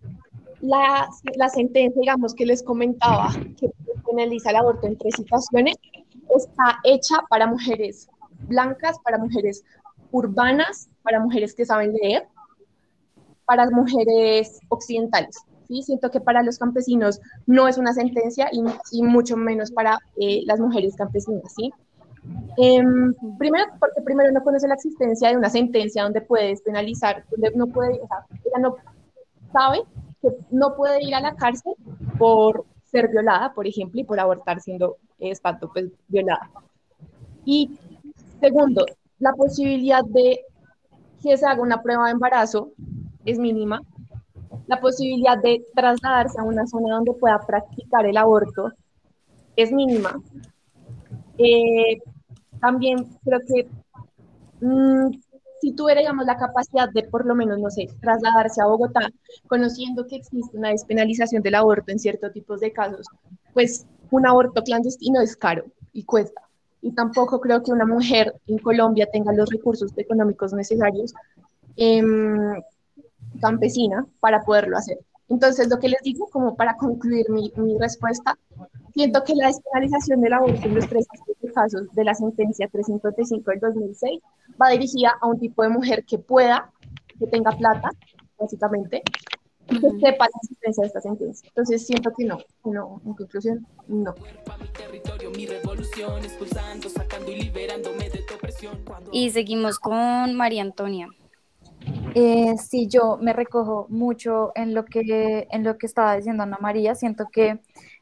la, 0.61 1.09
la 1.37 1.49
sentencia, 1.49 1.99
digamos, 1.99 2.35
que 2.35 2.45
les 2.45 2.61
comentaba, 2.61 3.31
que 3.59 3.71
penaliza 4.05 4.51
el 4.51 4.57
aborto 4.57 4.85
en 4.85 4.95
tres 4.95 5.15
situaciones, 5.15 5.75
está 6.35 6.77
hecha 6.83 7.15
para 7.31 7.47
mujeres 7.47 8.07
blancas, 8.41 8.97
para 9.03 9.17
mujeres 9.17 9.63
urbanas 10.11 10.89
para 11.03 11.19
mujeres 11.19 11.53
que 11.53 11.65
saben 11.65 11.93
leer, 11.93 12.27
para 13.45 13.69
mujeres 13.69 14.59
occidentales. 14.69 15.37
¿sí? 15.67 15.81
Siento 15.81 16.11
que 16.11 16.19
para 16.19 16.43
los 16.43 16.57
campesinos 16.57 17.19
no 17.45 17.67
es 17.67 17.77
una 17.77 17.93
sentencia 17.93 18.49
y, 18.51 19.03
mucho 19.03 19.37
menos 19.37 19.71
para 19.71 19.99
eh, 20.19 20.41
las 20.45 20.59
mujeres 20.59 20.95
campesinas. 20.95 21.53
¿sí? 21.55 21.71
Em, 22.57 23.13
primero, 23.37 23.65
porque 23.79 24.01
primero 24.01 24.31
no 24.31 24.43
conoce 24.43 24.67
la 24.67 24.73
existencia 24.73 25.29
de 25.29 25.37
una 25.37 25.49
sentencia 25.49 26.03
donde 26.03 26.21
puedes 26.21 26.61
penalizar, 26.61 27.23
donde 27.29 27.51
no 27.55 27.67
puede, 27.67 27.99
o 28.01 28.07
ella 28.31 28.59
no 28.59 28.75
sabe 29.53 29.83
que 30.21 30.29
no 30.51 30.75
puede 30.75 31.03
ir 31.03 31.13
a 31.13 31.21
la 31.21 31.35
cárcel 31.35 31.73
por 32.17 32.65
ser 32.83 33.09
violada, 33.09 33.53
por 33.53 33.67
ejemplo, 33.67 34.01
y 34.01 34.03
por 34.03 34.19
abortar 34.19 34.59
siendo 34.59 34.97
eh, 35.19 35.33
pues 35.73 35.91
violada. 36.07 36.49
Y 37.45 37.77
segundo, 38.39 38.85
la 39.19 39.33
posibilidad 39.33 40.03
de 40.05 40.41
que 41.21 41.37
se 41.37 41.45
haga 41.45 41.61
una 41.61 41.81
prueba 41.81 42.05
de 42.05 42.11
embarazo 42.11 42.71
es 43.25 43.39
mínima. 43.39 43.81
La 44.67 44.79
posibilidad 44.79 45.37
de 45.41 45.65
trasladarse 45.75 46.39
a 46.39 46.43
una 46.43 46.67
zona 46.67 46.95
donde 46.95 47.13
pueda 47.13 47.39
practicar 47.39 48.05
el 48.05 48.17
aborto 48.17 48.71
es 49.55 49.71
mínima. 49.71 50.21
Eh, 51.37 51.99
también 52.59 53.05
creo 53.23 53.39
que 53.47 53.67
mm, 54.61 55.11
si 55.61 55.71
tuviera, 55.73 56.01
la 56.01 56.37
capacidad 56.37 56.89
de 56.89 57.03
por 57.03 57.25
lo 57.25 57.33
menos, 57.33 57.59
no 57.59 57.69
sé, 57.69 57.89
trasladarse 58.01 58.61
a 58.61 58.67
Bogotá, 58.67 59.09
conociendo 59.47 60.05
que 60.05 60.17
existe 60.17 60.57
una 60.57 60.69
despenalización 60.69 61.41
del 61.41 61.55
aborto 61.55 61.91
en 61.91 61.99
ciertos 61.99 62.31
tipos 62.33 62.59
de 62.59 62.71
casos, 62.71 63.07
pues 63.53 63.87
un 64.11 64.27
aborto 64.27 64.63
clandestino 64.63 65.21
es 65.21 65.35
caro 65.35 65.65
y 65.93 66.03
cuesta 66.03 66.46
y 66.81 66.91
tampoco 66.91 67.39
creo 67.39 67.63
que 67.63 67.71
una 67.71 67.85
mujer 67.85 68.33
en 68.47 68.57
Colombia 68.59 69.07
tenga 69.11 69.33
los 69.33 69.49
recursos 69.49 69.91
económicos 69.97 70.53
necesarios 70.53 71.13
em, 71.75 72.61
campesina 73.41 74.05
para 74.19 74.41
poderlo 74.41 74.77
hacer. 74.77 74.97
Entonces, 75.29 75.69
lo 75.69 75.77
que 75.79 75.89
les 75.89 76.01
digo, 76.01 76.27
como 76.27 76.55
para 76.55 76.77
concluir 76.77 77.29
mi, 77.29 77.51
mi 77.57 77.77
respuesta, 77.77 78.37
siento 78.93 79.23
que 79.23 79.35
la 79.35 79.47
despenalización 79.47 80.21
del 80.21 80.33
aborto 80.33 80.67
en 80.67 80.75
los 80.75 80.87
tres 80.87 81.05
casos 81.53 81.87
de 81.93 82.03
la 82.03 82.13
sentencia 82.13 82.67
355 82.71 83.51
del 83.51 83.59
2006 83.59 84.21
va 84.61 84.69
dirigida 84.69 85.13
a 85.19 85.27
un 85.27 85.39
tipo 85.39 85.63
de 85.63 85.69
mujer 85.69 86.05
que 86.05 86.17
pueda, 86.17 86.71
que 87.19 87.27
tenga 87.27 87.51
plata, 87.51 87.89
básicamente, 88.39 89.03
que 89.67 89.99
sepa 89.99 90.25
la 90.25 90.39
existencia 90.41 90.81
de 90.81 90.87
esta 90.87 91.01
sentencia. 91.01 91.47
Entonces 91.49 91.85
siento 91.85 92.11
que 92.17 92.25
no, 92.25 92.37
no, 92.63 93.01
en 93.05 93.13
conclusión, 93.13 93.67
no. 93.87 94.15
Y 99.11 99.29
seguimos 99.31 99.79
con 99.79 100.33
María 100.35 100.61
Antonia. 100.61 101.07
Eh, 102.15 102.55
sí, 102.57 102.87
yo 102.87 103.17
me 103.21 103.33
recojo 103.33 103.85
mucho 103.89 104.51
en 104.55 104.73
lo 104.73 104.85
que, 104.85 105.47
en 105.51 105.63
lo 105.63 105.77
que 105.77 105.85
estaba 105.85 106.15
diciendo 106.15 106.43
Ana 106.43 106.57
María. 106.59 106.95
Siento 106.95 107.27
que 107.31 107.59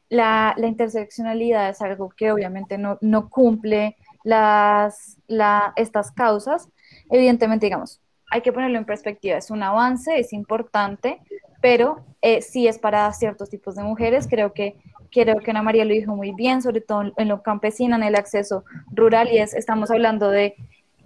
la, 0.08 0.54
la 0.56 0.66
interseccionalidad 0.66 1.68
es 1.68 1.82
algo 1.82 2.10
que 2.10 2.32
obviamente 2.32 2.78
no, 2.78 2.98
no 3.00 3.28
cumple 3.28 3.96
las, 4.24 5.18
la, 5.26 5.72
estas 5.76 6.12
causas. 6.12 6.68
Evidentemente, 7.10 7.66
digamos, 7.66 8.00
hay 8.30 8.40
que 8.40 8.52
ponerlo 8.52 8.78
en 8.78 8.84
perspectiva. 8.84 9.36
Es 9.36 9.50
un 9.50 9.62
avance, 9.62 10.18
es 10.18 10.32
importante, 10.32 11.20
pero 11.60 12.04
eh, 12.22 12.42
sí 12.42 12.66
es 12.66 12.78
para 12.78 13.12
ciertos 13.12 13.50
tipos 13.50 13.74
de 13.76 13.82
mujeres. 13.82 14.26
Creo 14.28 14.52
que, 14.52 14.76
creo 15.10 15.38
que 15.38 15.50
Ana 15.50 15.62
María 15.62 15.84
lo 15.84 15.92
dijo 15.92 16.14
muy 16.14 16.32
bien, 16.32 16.62
sobre 16.62 16.80
todo 16.80 17.12
en 17.16 17.28
lo 17.28 17.42
campesino, 17.42 17.96
en 17.96 18.02
el 18.02 18.14
acceso 18.14 18.64
rural, 18.92 19.28
y 19.32 19.38
es, 19.38 19.54
estamos 19.54 19.90
hablando 19.90 20.30
de 20.30 20.54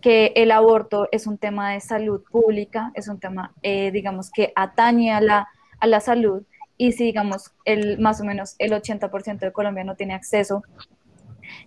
que 0.00 0.32
el 0.36 0.50
aborto 0.50 1.08
es 1.12 1.26
un 1.26 1.36
tema 1.36 1.72
de 1.72 1.80
salud 1.80 2.22
pública, 2.30 2.90
es 2.94 3.08
un 3.08 3.20
tema, 3.20 3.52
eh, 3.62 3.90
digamos, 3.90 4.30
que 4.30 4.52
atañe 4.56 5.12
a 5.12 5.20
la, 5.20 5.48
a 5.78 5.86
la 5.86 6.00
salud, 6.00 6.42
y 6.78 6.92
si, 6.92 7.04
digamos, 7.04 7.50
el, 7.66 7.98
más 7.98 8.22
o 8.22 8.24
menos 8.24 8.54
el 8.58 8.72
80% 8.72 9.38
de 9.38 9.52
Colombia 9.52 9.84
no 9.84 9.96
tiene 9.96 10.14
acceso 10.14 10.62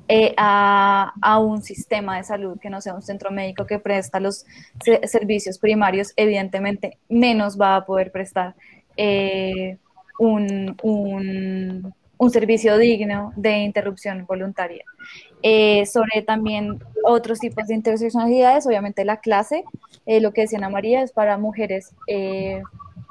eh, 0.08 0.34
a, 0.38 1.14
a, 1.22 1.40
un 1.40 1.62
sistema 1.62 2.18
de 2.18 2.24
salud 2.24 2.60
que 2.60 2.70
no 2.70 2.82
sea 2.82 2.94
un 2.94 3.02
centro 3.02 3.32
médico 3.32 3.66
que 3.66 3.80
presta 3.80 4.20
los 4.20 4.46
servicios 5.06 5.58
primarios, 5.60 6.14
evidentemente 6.18 6.98
menos 7.08 7.60
va 7.60 7.78
a 7.78 7.86
poder 7.86 8.12
prestar 8.12 8.56
eh, 8.98 9.78
un, 10.20 10.76
un, 10.84 11.94
servicio 12.32 12.78
digno 12.78 13.34
de 13.36 13.58
interrupción 13.58 14.26
voluntaria. 14.26 14.86
Eh, 15.42 15.86
sobre 15.86 16.22
también 16.22 16.80
otros 17.04 17.40
tipos 17.40 17.68
de 17.68 17.76
interseccionalidades, 17.76 18.66
obviamente 18.66 19.04
la 19.04 19.18
clase, 19.18 19.66
lo 20.06 20.32
que 20.32 20.42
decía 20.42 20.58
Ana 20.58 20.70
María, 20.70 21.02
es 21.02 21.12
para 21.12 21.38
mujeres 21.38 21.94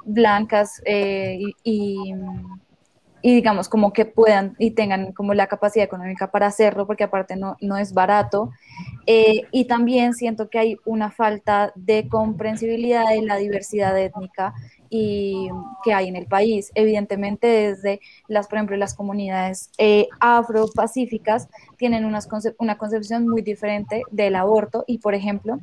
blancas 0.03 0.81
y 1.63 2.15
y 3.23 3.33
digamos 3.33 3.69
como 3.69 3.93
que 3.93 4.05
puedan 4.05 4.53
y 4.59 4.71
tengan 4.71 5.13
como 5.13 5.33
la 5.33 5.47
capacidad 5.47 5.85
económica 5.85 6.29
para 6.29 6.47
hacerlo, 6.47 6.85
porque 6.85 7.05
aparte 7.05 7.37
no, 7.37 7.55
no 7.61 7.77
es 7.77 7.93
barato. 7.93 8.51
Eh, 9.07 9.43
y 9.49 9.65
también 9.65 10.13
siento 10.13 10.49
que 10.49 10.59
hay 10.59 10.77
una 10.83 11.09
falta 11.09 11.71
de 11.75 12.09
comprensibilidad 12.09 13.07
de 13.07 13.21
la 13.21 13.37
diversidad 13.37 13.97
étnica 13.97 14.53
y 14.89 15.47
que 15.85 15.93
hay 15.93 16.09
en 16.09 16.17
el 16.17 16.27
país. 16.27 16.69
Evidentemente, 16.75 17.47
desde 17.47 18.01
las, 18.27 18.49
por 18.49 18.57
ejemplo, 18.57 18.75
las 18.75 18.93
comunidades 18.93 19.71
eh, 19.77 20.09
afro-pacíficas 20.19 21.47
tienen 21.77 22.03
una, 22.03 22.19
una 22.59 22.77
concepción 22.77 23.25
muy 23.25 23.41
diferente 23.41 24.03
del 24.11 24.35
aborto 24.35 24.83
y, 24.85 24.97
por 24.97 25.15
ejemplo, 25.15 25.59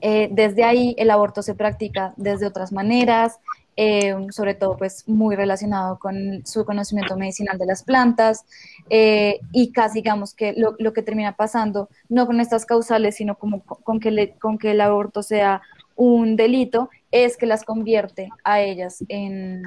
eh, 0.00 0.28
desde 0.32 0.64
ahí 0.64 0.96
el 0.98 1.10
aborto 1.10 1.42
se 1.42 1.54
practica 1.54 2.12
desde 2.16 2.46
otras 2.46 2.72
maneras, 2.72 3.38
eh, 3.76 4.14
sobre 4.30 4.54
todo 4.54 4.76
pues 4.76 5.08
muy 5.08 5.36
relacionado 5.36 5.98
con 5.98 6.46
su 6.46 6.64
conocimiento 6.64 7.16
medicinal 7.16 7.58
de 7.58 7.66
las 7.66 7.82
plantas 7.82 8.44
eh, 8.90 9.40
y 9.52 9.72
casi 9.72 9.98
digamos 9.98 10.34
que 10.34 10.54
lo, 10.56 10.76
lo, 10.78 10.92
que 10.92 11.02
termina 11.02 11.36
pasando, 11.36 11.88
no 12.08 12.26
con 12.26 12.40
estas 12.40 12.66
causales, 12.66 13.16
sino 13.16 13.36
como 13.36 13.62
con 13.62 14.00
que, 14.00 14.10
le, 14.10 14.34
con 14.34 14.58
que 14.58 14.72
el 14.72 14.80
aborto 14.80 15.22
sea 15.22 15.62
un 15.96 16.36
delito, 16.36 16.90
es 17.10 17.36
que 17.36 17.46
las 17.46 17.64
convierte 17.64 18.30
a 18.42 18.60
ellas 18.60 19.04
en, 19.08 19.62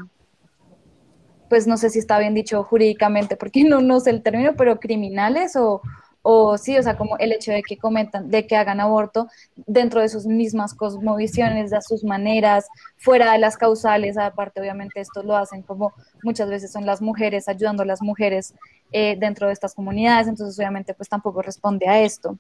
pues 1.50 1.68
no 1.68 1.78
sé 1.78 1.90
si 1.90 2.00
está 2.00 2.20
bien 2.20 2.34
dicho 2.34 2.64
jurídicamente, 2.64 3.36
porque 3.36 3.64
no, 3.66 3.82
no 3.82 4.00
sé 4.00 4.12
el 4.12 4.24
término, 4.24 4.56
pero 4.56 4.80
criminales 4.80 5.56
o, 5.56 5.82
o 6.30 6.58
sí, 6.58 6.78
o 6.78 6.84
sea, 6.84 6.98
como 6.98 7.18
el 7.20 7.32
hecho 7.32 7.54
de 7.54 7.64
que 7.64 7.78
comentan, 7.78 8.30
de 8.30 8.46
que 8.46 8.58
hagan 8.58 8.82
aborto 8.82 9.30
dentro 9.56 10.02
de 10.02 10.10
sus 10.10 10.26
mismas 10.26 10.74
cosmovisiones, 10.74 11.72
de 11.72 11.82
sus 11.82 12.04
maneras, 12.04 12.68
fuera 12.98 13.32
de 13.32 13.38
las 13.38 13.56
causales, 13.56 14.18
aparte 14.18 14.60
obviamente 14.60 15.00
esto 15.00 15.24
lo 15.24 15.38
hacen 15.38 15.62
como 15.62 15.94
muchas 16.24 16.50
veces 16.50 16.70
son 16.70 16.86
las 16.86 17.02
mujeres, 17.02 17.48
ayudando 17.48 17.84
a 17.84 17.86
las 17.86 18.02
mujeres 18.02 18.54
eh, 18.92 19.16
dentro 19.18 19.48
de 19.48 19.54
estas 19.54 19.74
comunidades, 19.74 20.28
entonces 20.28 20.60
obviamente 20.60 20.94
pues 20.94 21.08
tampoco 21.08 21.42
responde 21.42 21.88
a 21.88 22.02
esto. 22.02 22.38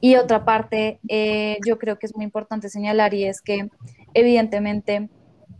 Y 0.00 0.16
otra 0.16 0.46
parte, 0.46 1.00
eh, 1.06 1.58
yo 1.66 1.78
creo 1.78 1.98
que 1.98 2.06
es 2.06 2.16
muy 2.16 2.24
importante 2.24 2.70
señalar 2.70 3.12
y 3.12 3.24
es 3.24 3.42
que 3.42 3.68
evidentemente 4.14 5.10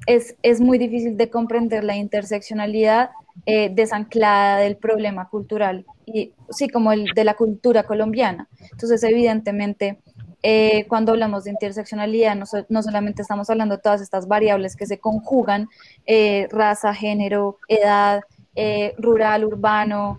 es, 0.06 0.36
es 0.42 0.58
muy 0.58 0.78
difícil 0.78 1.18
de 1.18 1.28
comprender 1.28 1.84
la 1.84 1.96
interseccionalidad 1.96 3.10
eh, 3.44 3.68
desanclada 3.70 4.56
del 4.56 4.78
problema 4.78 5.28
cultural, 5.28 5.84
y 6.06 6.32
sí, 6.50 6.68
como 6.68 6.92
el 6.92 7.06
de 7.14 7.24
la 7.24 7.34
cultura 7.34 7.84
colombiana. 7.84 8.48
Entonces, 8.72 9.02
evidentemente, 9.02 9.98
eh, 10.42 10.86
cuando 10.88 11.12
hablamos 11.12 11.44
de 11.44 11.50
interseccionalidad, 11.50 12.36
no, 12.68 12.82
solamente 12.82 13.22
estamos 13.22 13.48
hablando 13.50 13.76
de 13.76 13.82
todas 13.82 14.00
estas 14.00 14.28
variables 14.28 14.76
que 14.76 14.86
se 14.86 14.98
conjugan, 14.98 15.68
eh, 16.06 16.48
raza, 16.50 16.94
género, 16.94 17.58
edad, 17.68 18.22
rural, 18.98 19.44
urbano, 19.44 20.18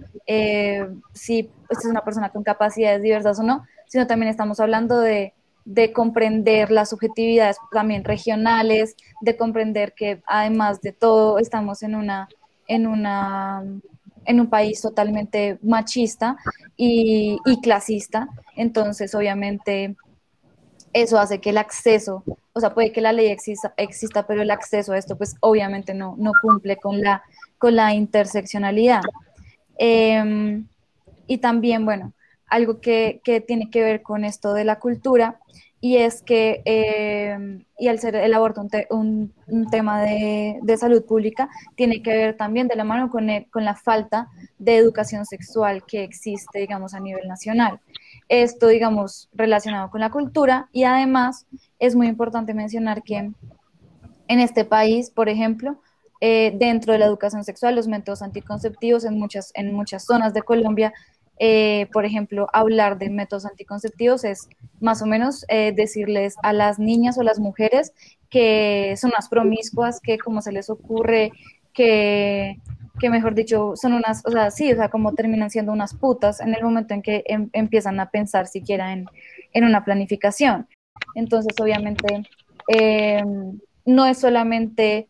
si 1.13 1.49
es 1.69 1.85
una 1.85 2.03
persona 2.03 2.31
con 2.31 2.43
capacidades 2.43 3.01
diversas 3.01 3.39
o 3.39 3.43
no, 3.43 3.63
sino 3.87 4.07
también 4.07 4.29
estamos 4.29 4.59
hablando 4.59 4.99
de 4.99 5.33
de 5.65 5.91
comprender 5.91 6.69
las 6.69 6.91
subjetividades 6.91 7.57
también 7.71 8.03
regionales, 8.03 8.95
de 9.21 9.35
comprender 9.35 9.93
que 9.93 10.21
además 10.27 10.79
de 10.81 10.91
todo 10.93 11.39
estamos 11.39 11.81
en 11.81 11.95
una 11.95 12.29
en, 12.67 12.87
una, 12.87 13.63
en 14.25 14.39
un 14.39 14.47
país 14.47 14.81
totalmente 14.81 15.57
machista 15.61 16.37
y, 16.77 17.37
clasista. 17.61 18.27
Entonces, 18.55 19.13
obviamente, 19.15 19.95
eso 20.93 21.19
hace 21.19 21.39
que 21.39 21.51
el 21.51 21.57
acceso, 21.57 22.23
o 22.53 22.59
sea, 22.59 22.73
puede 22.73 22.91
que 22.91 23.01
la 23.01 23.13
ley 23.13 23.27
exista, 23.27 23.73
exista 23.77 24.27
pero 24.27 24.41
el 24.41 24.51
acceso 24.51 24.93
a 24.93 24.97
esto, 24.97 25.17
pues 25.17 25.35
obviamente 25.41 25.93
no, 25.93 26.15
no 26.17 26.31
cumple 26.41 26.77
con 26.77 27.01
la, 27.01 27.23
con 27.57 27.75
la 27.75 27.93
interseccionalidad. 27.93 29.01
Em, 29.77 30.67
y 31.27 31.37
también, 31.39 31.85
bueno, 31.85 32.13
algo 32.47 32.79
que, 32.79 33.21
que, 33.23 33.41
tiene 33.41 33.69
que 33.69 33.81
ver 33.81 34.01
con 34.01 34.23
esto 34.23 34.53
de 34.53 34.63
la 34.63 34.79
cultura 34.79 35.39
y 35.85 35.97
es 35.97 36.23
que, 36.23 36.63
eh, 36.65 37.37
y 37.77 37.89
al 37.89 37.99
ser 37.99 38.15
el 38.15 38.33
aborto 38.33 38.65
un, 38.89 39.31
un, 39.45 39.69
tema 39.69 40.01
de, 40.01 40.57
de, 40.63 40.77
salud 40.77 41.05
pública, 41.05 41.47
tiene 41.75 42.01
que 42.01 42.09
ver 42.09 42.35
también 42.35 42.67
de 42.67 42.75
la 42.75 42.83
mano 42.83 43.11
con, 43.11 43.27
con 43.51 43.63
la 43.63 43.75
falta 43.75 44.27
de 44.57 44.77
educación 44.77 45.27
sexual 45.27 45.83
que 45.85 46.03
existe, 46.03 46.57
digamos, 46.57 46.95
a 46.95 46.99
nivel 46.99 47.27
nacional. 47.27 47.81
Esto, 48.29 48.67
digamos, 48.67 49.29
relacionado 49.31 49.91
con 49.91 50.01
la 50.01 50.09
cultura 50.09 50.69
y 50.71 50.85
además 50.85 51.45
es 51.77 51.95
muy 51.95 52.07
importante 52.07 52.55
mencionar 52.55 53.03
que 53.03 53.17
en 54.27 54.39
este 54.39 54.65
país, 54.65 55.11
por 55.11 55.29
ejemplo, 55.29 55.79
eh, 56.19 56.51
dentro 56.55 56.93
de 56.93 56.97
la 56.97 57.05
educación 57.05 57.43
sexual, 57.43 57.75
los 57.75 57.87
métodos 57.87 58.23
anticonceptivos 58.23 59.05
en 59.05 59.19
muchas, 59.19 59.51
en 59.53 59.71
muchas 59.71 60.05
zonas 60.05 60.33
de 60.33 60.41
Colombia 60.41 60.93
eh, 61.37 61.87
por 61.91 62.05
ejemplo, 62.05 62.47
hablar 62.53 62.97
de 62.97 63.09
métodos 63.09 63.45
anticonceptivos 63.45 64.23
es 64.23 64.47
más 64.79 65.01
o 65.01 65.05
menos 65.05 65.45
eh, 65.49 65.73
decirles 65.75 66.35
a 66.43 66.53
las 66.53 66.79
niñas 66.79 67.17
o 67.17 67.23
las 67.23 67.39
mujeres 67.39 67.93
que 68.29 68.95
son 68.97 69.11
unas 69.11 69.29
promiscuas, 69.29 69.99
que 69.99 70.17
como 70.17 70.41
se 70.41 70.51
les 70.51 70.69
ocurre, 70.69 71.31
que, 71.73 72.57
que 72.99 73.09
mejor 73.09 73.35
dicho, 73.35 73.73
son 73.75 73.93
unas, 73.93 74.25
o 74.25 74.31
sea, 74.31 74.51
sí, 74.51 74.71
o 74.71 74.75
sea, 74.75 74.89
como 74.89 75.13
terminan 75.13 75.49
siendo 75.49 75.71
unas 75.71 75.93
putas 75.93 76.39
en 76.39 76.53
el 76.53 76.63
momento 76.63 76.93
en 76.93 77.01
que 77.01 77.23
em, 77.27 77.49
empiezan 77.53 77.99
a 77.99 78.09
pensar 78.09 78.47
siquiera 78.47 78.93
en, 78.93 79.05
en, 79.53 79.63
una 79.63 79.85
planificación. 79.85 80.67
Entonces, 81.15 81.53
obviamente, 81.61 82.23
em, 82.67 83.59
no 83.85 84.05
es 84.05 84.17
solamente 84.17 85.07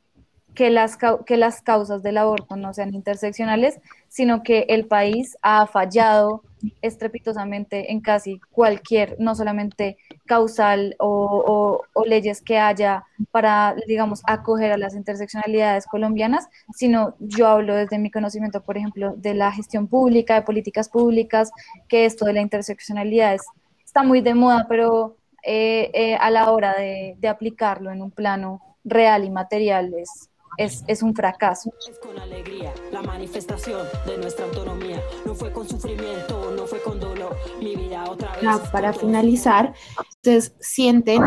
que 0.56 0.70
las, 0.70 0.98
que 1.26 1.38
las 1.38 1.62
causas 1.62 2.02
del 2.02 2.18
aborto 2.18 2.56
no 2.56 2.74
sean 2.74 2.94
interseccionales, 2.94 3.80
sino 4.08 4.42
que 4.42 4.66
el 4.70 4.88
país 4.88 5.38
ha 5.42 5.68
fallado 5.68 6.42
estrepitosamente 6.82 7.92
en 7.92 8.00
casi 8.00 8.40
cualquier, 8.52 9.18
no 9.20 9.36
solamente 9.36 9.98
causal 10.26 10.96
o, 11.00 11.84
leyes 12.06 12.42
que 12.42 12.58
haya 12.58 13.04
para, 13.32 13.76
digamos, 13.88 14.22
acoger 14.26 14.72
a 14.72 14.78
las 14.78 14.96
interseccionalidades 14.96 15.86
colombianas, 15.86 16.48
sino 16.74 17.16
yo 17.20 17.48
hablo 17.48 17.76
desde 17.76 18.00
mi 18.00 18.10
conocimiento, 18.10 18.62
por 18.64 18.78
ejemplo, 18.78 19.14
de 19.18 19.34
la 19.34 19.52
gestión 19.52 19.88
pública, 19.88 20.36
de 20.36 20.42
políticas 20.44 20.88
públicas, 20.90 21.52
que 21.88 22.06
esto 22.06 22.26
de 22.26 22.34
la 22.34 22.42
interseccionalidad 22.42 23.36
está 23.84 24.04
muy 24.04 24.22
de 24.22 24.34
moda, 24.34 24.66
pero 24.70 25.18
eh, 25.44 25.92
eh, 25.94 26.16
a 26.16 26.30
la 26.32 26.52
hora 26.52 26.74
de, 26.76 27.16
de 27.20 27.28
aplicarlo 27.28 27.92
en 27.92 28.02
un 28.02 28.12
plano 28.12 28.62
real 28.84 29.26
y 29.26 29.30
material 29.30 29.94
es 29.96 30.30
es, 30.58 30.84
es 30.88 31.04
un 31.04 31.14
fracaso. 31.14 31.74
Es 31.90 32.00
con 32.00 32.18
alegría 32.20 32.74
la 32.92 33.02
manifestación 33.02 33.82
de 34.06 34.18
nuestra 34.18 34.46
autonomía. 34.46 35.02
No 35.26 35.36
fue 35.36 35.52
con 35.52 35.68
sufrimiento, 35.68 36.54
no 36.56 36.66
fue 36.66 36.82
con 36.82 37.00
dolor. 37.00 37.36
Mi 37.60 37.76
vida 37.76 38.10
otra 38.10 38.36
vez. 38.36 38.70
para 38.70 38.94
finalizar, 38.94 39.74
ustedes 40.10 40.56
sienten 40.60 41.22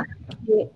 que 0.46 0.70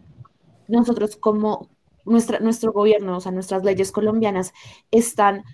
nosotros 0.68 1.16
como 1.16 1.68
nuestra, 2.04 2.40
nuestro 2.40 2.72
gobierno, 2.72 3.16
o 3.16 3.20
sea, 3.20 3.32
nuestras 3.32 3.64
leyes 3.64 3.92
colombianas 3.92 4.52
están 4.90 5.44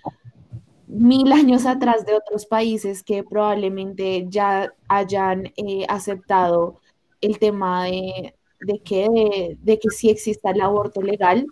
mil 0.87 1.31
años 1.31 1.65
atrás 1.65 2.05
de 2.05 2.15
otros 2.15 2.45
países 2.45 3.03
que 3.03 3.23
probablemente 3.23 4.25
ya 4.27 4.73
hayan 4.87 5.53
eh, 5.55 5.85
aceptado 5.87 6.79
el 7.21 7.37
tema 7.37 7.85
de, 7.85 8.33
de 8.61 8.79
que, 8.79 9.07
de, 9.07 9.57
de 9.61 9.79
que 9.79 9.89
sí 9.89 10.09
exista 10.09 10.49
el 10.51 10.61
aborto 10.61 11.01
legal 11.01 11.45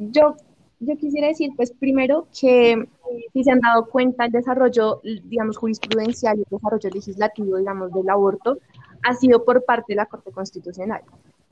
yo, 0.00 0.34
yo 0.80 0.96
quisiera 0.96 1.28
decir, 1.28 1.50
pues 1.56 1.72
primero 1.72 2.26
que 2.38 2.88
si 3.32 3.44
se 3.44 3.50
han 3.50 3.60
dado 3.60 3.86
cuenta 3.86 4.24
el 4.24 4.32
desarrollo, 4.32 5.00
digamos, 5.02 5.58
jurisprudencial 5.58 6.38
y 6.38 6.40
el 6.40 6.46
desarrollo 6.50 6.90
legislativo, 6.90 7.56
digamos, 7.58 7.92
del 7.92 8.08
aborto, 8.08 8.58
ha 9.02 9.14
sido 9.14 9.44
por 9.44 9.64
parte 9.64 9.92
de 9.92 9.96
la 9.96 10.06
Corte 10.06 10.32
Constitucional. 10.32 11.02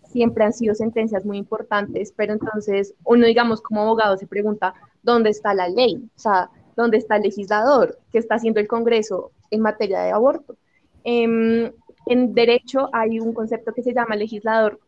Siempre 0.04 0.44
han 0.44 0.54
sido 0.54 0.74
sentencias 0.74 1.26
muy 1.26 1.36
importantes, 1.36 2.12
pero 2.16 2.32
entonces 2.32 2.94
uno, 3.04 3.26
digamos, 3.26 3.60
como 3.60 3.82
abogado 3.82 4.16
se 4.16 4.26
pregunta, 4.26 4.72
¿dónde 5.02 5.30
está 5.30 5.52
la 5.52 5.68
ley? 5.68 5.96
O 6.16 6.18
sea, 6.18 6.50
¿dónde 6.74 6.96
está 6.96 7.16
el 7.16 7.22
legislador? 7.22 7.98
¿Qué 8.10 8.18
está 8.18 8.36
haciendo 8.36 8.60
el 8.60 8.68
Congreso 8.68 9.32
en 9.50 9.60
materia 9.60 10.00
de 10.00 10.12
aborto? 10.12 10.56
Em, 11.04 11.70
en 12.06 12.32
derecho 12.32 12.88
hay 12.92 13.20
un 13.20 13.34
concepto 13.34 13.74
que 13.74 13.82
se 13.82 13.92
llama 13.92 14.16
legislador 14.16 14.80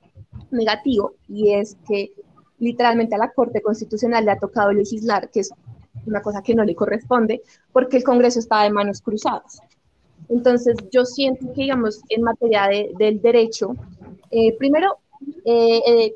negativo 0.51 1.13
y 1.29 1.53
es 1.53 1.77
que 1.87 2.13
literalmente 2.61 3.15
a 3.15 3.19
la 3.19 3.33
Corte 3.33 3.61
Constitucional 3.61 4.25
le 4.25 4.31
ha 4.31 4.39
tocado 4.39 4.73
legislar, 4.73 5.31
que 5.31 5.41
es 5.41 5.51
una 6.07 6.23
cosa 6.23 6.43
que 6.43 6.55
no 6.55 6.65
le 6.65 6.75
corresponde, 6.75 7.43
porque 7.73 7.97
el 7.97 8.05
Congreso 8.05 8.39
está 8.39 8.63
de 8.63 8.71
manos 8.71 9.01
cruzadas. 9.01 9.61
Entonces, 10.29 10.77
yo 10.93 11.05
siento 11.05 11.53
que, 11.53 11.63
digamos, 11.63 12.03
en 12.09 12.23
materia 12.23 12.69
del 12.97 13.21
derecho, 13.21 13.75
eh, 14.31 14.57
primero, 14.57 14.99
eh, 15.45 15.81
eh, 15.87 16.15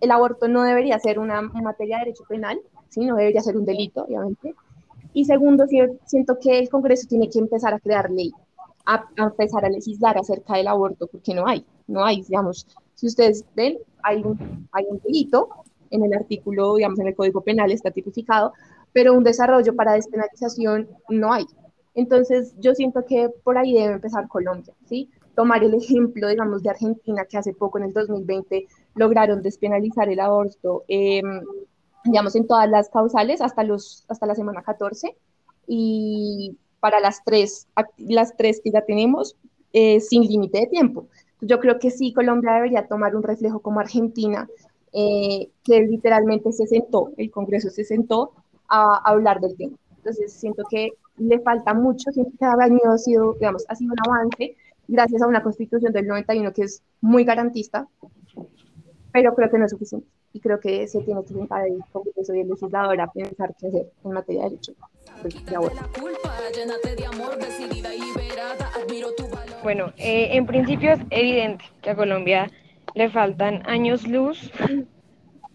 el 0.00 0.10
aborto 0.10 0.48
no 0.48 0.64
debería 0.64 0.98
ser 0.98 1.18
una, 1.18 1.42
materia 1.42 1.98
de 1.98 2.06
derecho 2.06 2.24
penal, 2.28 2.60
¿sí? 2.88 3.04
no 3.04 3.16
debería 3.16 3.40
ser 3.40 3.56
un 3.56 3.64
delito, 3.64 4.04
obviamente. 4.04 4.54
Y 5.14 5.26
segundo, 5.26 5.66
siento 6.06 6.38
que 6.40 6.58
el 6.58 6.68
Congreso 6.68 7.06
tiene 7.06 7.28
que 7.28 7.38
empezar 7.38 7.74
a 7.74 7.78
crear 7.78 8.10
ley, 8.10 8.32
a, 8.86 9.04
a, 9.16 9.24
empezar 9.24 9.64
a 9.64 9.68
legislar 9.68 10.18
acerca 10.18 10.56
del 10.56 10.66
aborto, 10.66 11.06
porque 11.06 11.34
no 11.34 11.46
hay, 11.46 11.64
no 11.86 12.04
hay, 12.04 12.22
digamos, 12.22 12.66
si 12.94 13.06
ustedes 13.06 13.44
ven, 13.54 13.78
hay 14.02 14.22
un, 14.22 14.68
hay 14.72 14.86
un 14.88 15.00
delito, 15.04 15.50
en 15.92 16.04
el 16.04 16.12
artículo, 16.14 16.74
digamos, 16.76 16.98
en 16.98 17.06
el 17.06 17.14
Código 17.14 17.42
Penal 17.42 17.70
está 17.70 17.90
tipificado, 17.90 18.52
pero 18.92 19.14
un 19.14 19.22
desarrollo 19.22 19.76
para 19.76 19.92
despenalización 19.92 20.88
no 21.08 21.32
hay. 21.32 21.44
Entonces, 21.94 22.54
yo 22.58 22.74
siento 22.74 23.04
que 23.06 23.28
por 23.44 23.58
ahí 23.58 23.74
debe 23.74 23.94
empezar 23.94 24.26
Colombia, 24.26 24.74
¿sí? 24.86 25.10
Tomar 25.34 25.62
el 25.62 25.74
ejemplo, 25.74 26.28
digamos, 26.28 26.62
de 26.62 26.70
Argentina, 26.70 27.24
que 27.26 27.38
hace 27.38 27.52
poco, 27.52 27.78
en 27.78 27.84
el 27.84 27.92
2020, 27.92 28.66
lograron 28.94 29.42
despenalizar 29.42 30.08
el 30.08 30.20
aborto, 30.20 30.84
em, 30.88 31.42
digamos, 32.04 32.34
en 32.34 32.46
todas 32.46 32.68
las 32.68 32.88
causales 32.88 33.40
hasta, 33.40 33.62
los, 33.62 34.04
hasta 34.08 34.26
la 34.26 34.34
semana 34.34 34.62
14, 34.62 35.16
y 35.66 36.56
para 36.80 36.98
las 37.00 37.22
tres, 37.24 37.68
las 37.98 38.36
tres 38.36 38.60
que 38.62 38.70
ya 38.70 38.82
tenemos, 38.82 39.36
eh, 39.72 40.00
sin 40.00 40.22
límite 40.22 40.60
de 40.60 40.66
tiempo. 40.66 41.06
Yo 41.40 41.60
creo 41.60 41.78
que 41.78 41.90
sí, 41.90 42.12
Colombia 42.12 42.54
debería 42.54 42.86
tomar 42.88 43.14
un 43.16 43.22
reflejo 43.22 43.60
como 43.60 43.80
Argentina, 43.80 44.48
eh, 44.92 45.50
que 45.64 45.80
literalmente 45.80 46.52
se 46.52 46.66
sentó, 46.66 47.12
el 47.16 47.30
Congreso 47.30 47.70
se 47.70 47.84
sentó 47.84 48.32
a, 48.68 49.00
hablar 49.04 49.40
del 49.40 49.56
tema. 49.56 49.76
Entonces 49.96 50.32
siento 50.32 50.64
que 50.70 50.90
le 51.16 51.40
falta 51.40 51.74
mucho, 51.74 52.10
siento 52.12 52.32
que 52.32 52.38
cada 52.38 52.64
año 52.64 52.80
ha 52.90 52.98
sido, 52.98 53.34
digamos, 53.34 53.64
ha 53.68 53.74
sido 53.74 53.92
un 53.92 54.10
avance 54.10 54.56
gracias 54.88 55.22
a 55.22 55.26
una 55.26 55.42
constitución 55.42 55.92
del 55.92 56.06
91 56.06 56.52
que 56.52 56.62
es 56.62 56.82
muy 57.00 57.24
garantista, 57.24 57.88
pero 59.12 59.34
creo 59.34 59.50
que 59.50 59.58
no 59.58 59.66
es 59.66 59.70
suficiente 59.70 60.08
y 60.32 60.40
creo 60.40 60.58
que 60.60 60.86
se 60.88 61.00
tiene 61.02 61.22
que 61.22 61.34
sentar 61.34 61.66
el 61.66 61.82
Congreso 61.92 62.34
y 62.34 62.40
el 62.40 62.48
legislador 62.48 63.00
a 63.00 63.10
pensar 63.10 63.54
qué 63.58 63.68
hacer 63.68 63.86
en 64.04 64.12
materia 64.12 64.44
de 64.44 64.50
derechos. 64.50 64.76
de 65.46 65.56
aborto. 65.56 65.78
Bueno, 69.62 69.92
eh, 69.96 70.28
en 70.32 70.46
principio 70.46 70.92
es 70.92 71.00
evidente 71.10 71.64
que 71.82 71.90
a 71.90 71.96
Colombia 71.96 72.50
le 72.94 73.10
faltan 73.10 73.62
años 73.66 74.06
luz 74.06 74.50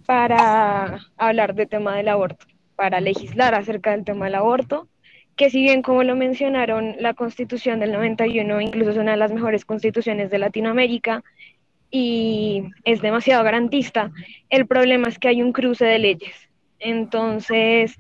para 0.06 1.00
hablar 1.18 1.56
del 1.56 1.68
tema 1.68 1.96
del 1.98 2.08
aborto, 2.08 2.46
para 2.76 3.02
legislar 3.02 3.56
acerca 3.56 3.92
del 3.92 4.06
tema 4.06 4.26
del 4.26 4.36
aborto, 4.36 4.88
que 5.36 5.50
si 5.50 5.62
bien 5.62 5.82
como 5.82 6.04
lo 6.04 6.16
mencionaron, 6.16 6.96
la 7.00 7.14
constitución 7.14 7.80
del 7.80 7.92
91 7.92 8.62
incluso 8.62 8.92
es 8.92 8.98
una 8.98 9.12
de 9.12 9.18
las 9.18 9.32
mejores 9.32 9.66
constituciones 9.66 10.32
de 10.32 10.40
Latinoamérica 10.40 11.24
y 11.92 12.64
es 12.84 13.02
demasiado 13.02 13.44
garantista, 13.44 14.12
el 14.50 14.66
problema 14.66 15.08
es 15.08 15.20
que 15.20 15.30
hay 15.30 15.42
un 15.42 15.54
cruce 15.54 15.86
de 15.86 16.00
leyes. 16.00 16.36
Entonces, 16.80 17.96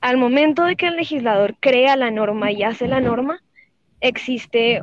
al 0.00 0.16
momento 0.16 0.64
de 0.64 0.76
que 0.76 0.86
el 0.86 0.96
legislador 0.96 1.56
crea 1.60 1.96
la 1.96 2.10
norma 2.10 2.50
y 2.50 2.62
hace 2.62 2.88
la 2.88 3.00
norma, 3.00 3.42
existe 4.00 4.82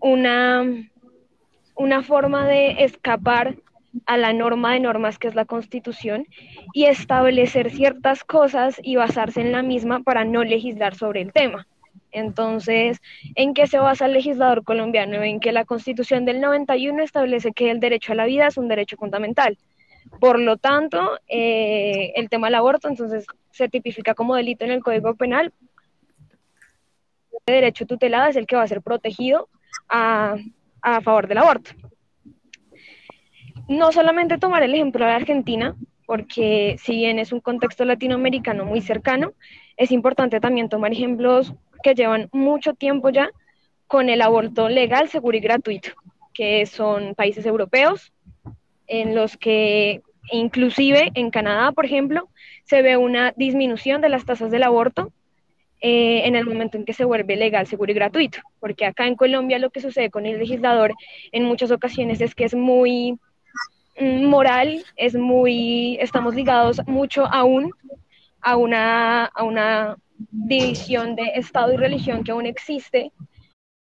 una, 0.00 0.64
una 1.76 2.02
forma 2.02 2.46
de 2.46 2.84
escapar 2.84 3.56
a 4.04 4.16
la 4.16 4.32
norma 4.32 4.72
de 4.72 4.80
normas 4.80 5.18
que 5.18 5.28
es 5.28 5.34
la 5.34 5.44
Constitución 5.44 6.26
y 6.72 6.86
establecer 6.86 7.70
ciertas 7.70 8.24
cosas 8.24 8.78
y 8.82 8.96
basarse 8.96 9.40
en 9.40 9.52
la 9.52 9.62
misma 9.62 10.00
para 10.00 10.24
no 10.24 10.44
legislar 10.44 10.94
sobre 10.94 11.22
el 11.22 11.32
tema. 11.32 11.66
Entonces, 12.12 13.00
¿en 13.34 13.54
qué 13.54 13.66
se 13.66 13.78
basa 13.78 14.06
el 14.06 14.12
legislador 14.12 14.64
colombiano? 14.64 15.22
En 15.22 15.40
que 15.40 15.52
la 15.52 15.64
Constitución 15.64 16.24
del 16.24 16.40
91 16.40 17.02
establece 17.02 17.52
que 17.52 17.70
el 17.70 17.80
derecho 17.80 18.12
a 18.12 18.16
la 18.16 18.26
vida 18.26 18.46
es 18.46 18.56
un 18.56 18.68
derecho 18.68 18.96
fundamental. 18.96 19.58
Por 20.20 20.38
lo 20.38 20.56
tanto, 20.56 21.18
eh, 21.28 22.12
el 22.16 22.28
tema 22.28 22.46
del 22.46 22.54
aborto 22.54 22.88
entonces 22.88 23.26
se 23.50 23.68
tipifica 23.68 24.14
como 24.14 24.34
delito 24.34 24.64
en 24.64 24.70
el 24.70 24.82
Código 24.82 25.14
Penal. 25.14 25.52
El 27.46 27.54
derecho 27.54 27.86
tutelado 27.86 28.28
es 28.28 28.36
el 28.36 28.46
que 28.46 28.56
va 28.56 28.62
a 28.62 28.68
ser 28.68 28.82
protegido 28.82 29.48
a, 29.88 30.36
a 30.86 31.00
favor 31.00 31.26
del 31.26 31.38
aborto. 31.38 31.72
No 33.68 33.90
solamente 33.90 34.38
tomar 34.38 34.62
el 34.62 34.72
ejemplo 34.72 35.04
de 35.04 35.12
Argentina, 35.12 35.74
porque 36.06 36.76
si 36.78 36.94
bien 36.94 37.18
es 37.18 37.32
un 37.32 37.40
contexto 37.40 37.84
latinoamericano 37.84 38.64
muy 38.64 38.80
cercano, 38.80 39.32
es 39.76 39.90
importante 39.90 40.38
también 40.38 40.68
tomar 40.68 40.92
ejemplos 40.92 41.52
que 41.82 41.96
llevan 41.96 42.28
mucho 42.32 42.74
tiempo 42.74 43.10
ya 43.10 43.30
con 43.88 44.08
el 44.08 44.22
aborto 44.22 44.68
legal, 44.68 45.08
seguro 45.08 45.36
y 45.36 45.40
gratuito, 45.40 45.90
que 46.32 46.64
son 46.66 47.16
países 47.16 47.44
europeos, 47.46 48.12
en 48.86 49.16
los 49.16 49.36
que 49.36 50.02
inclusive 50.30 51.10
en 51.14 51.30
Canadá, 51.30 51.72
por 51.72 51.84
ejemplo, 51.84 52.28
se 52.62 52.82
ve 52.82 52.96
una 52.96 53.32
disminución 53.36 54.00
de 54.00 54.08
las 54.08 54.24
tasas 54.24 54.52
del 54.52 54.62
aborto 54.62 55.12
eh, 55.88 56.26
en 56.26 56.34
el 56.34 56.44
momento 56.44 56.76
en 56.76 56.84
que 56.84 56.92
se 56.92 57.04
vuelve 57.04 57.36
legal, 57.36 57.68
seguro 57.68 57.92
y 57.92 57.94
gratuito, 57.94 58.40
porque 58.58 58.86
acá 58.86 59.06
en 59.06 59.14
Colombia 59.14 59.60
lo 59.60 59.70
que 59.70 59.80
sucede 59.80 60.10
con 60.10 60.26
el 60.26 60.36
legislador 60.36 60.92
en 61.30 61.44
muchas 61.44 61.70
ocasiones 61.70 62.20
es 62.20 62.34
que 62.34 62.42
es 62.42 62.56
muy 62.56 63.20
mm, 64.00 64.24
moral, 64.24 64.84
es 64.96 65.14
muy, 65.14 65.96
estamos 66.00 66.34
ligados 66.34 66.82
mucho 66.88 67.24
aún 67.26 67.70
a 68.40 68.56
una, 68.56 69.26
a 69.26 69.44
una 69.44 69.96
división 70.18 71.14
de 71.14 71.22
Estado 71.36 71.72
y 71.74 71.76
religión 71.76 72.24
que 72.24 72.32
aún 72.32 72.46
existe. 72.46 73.12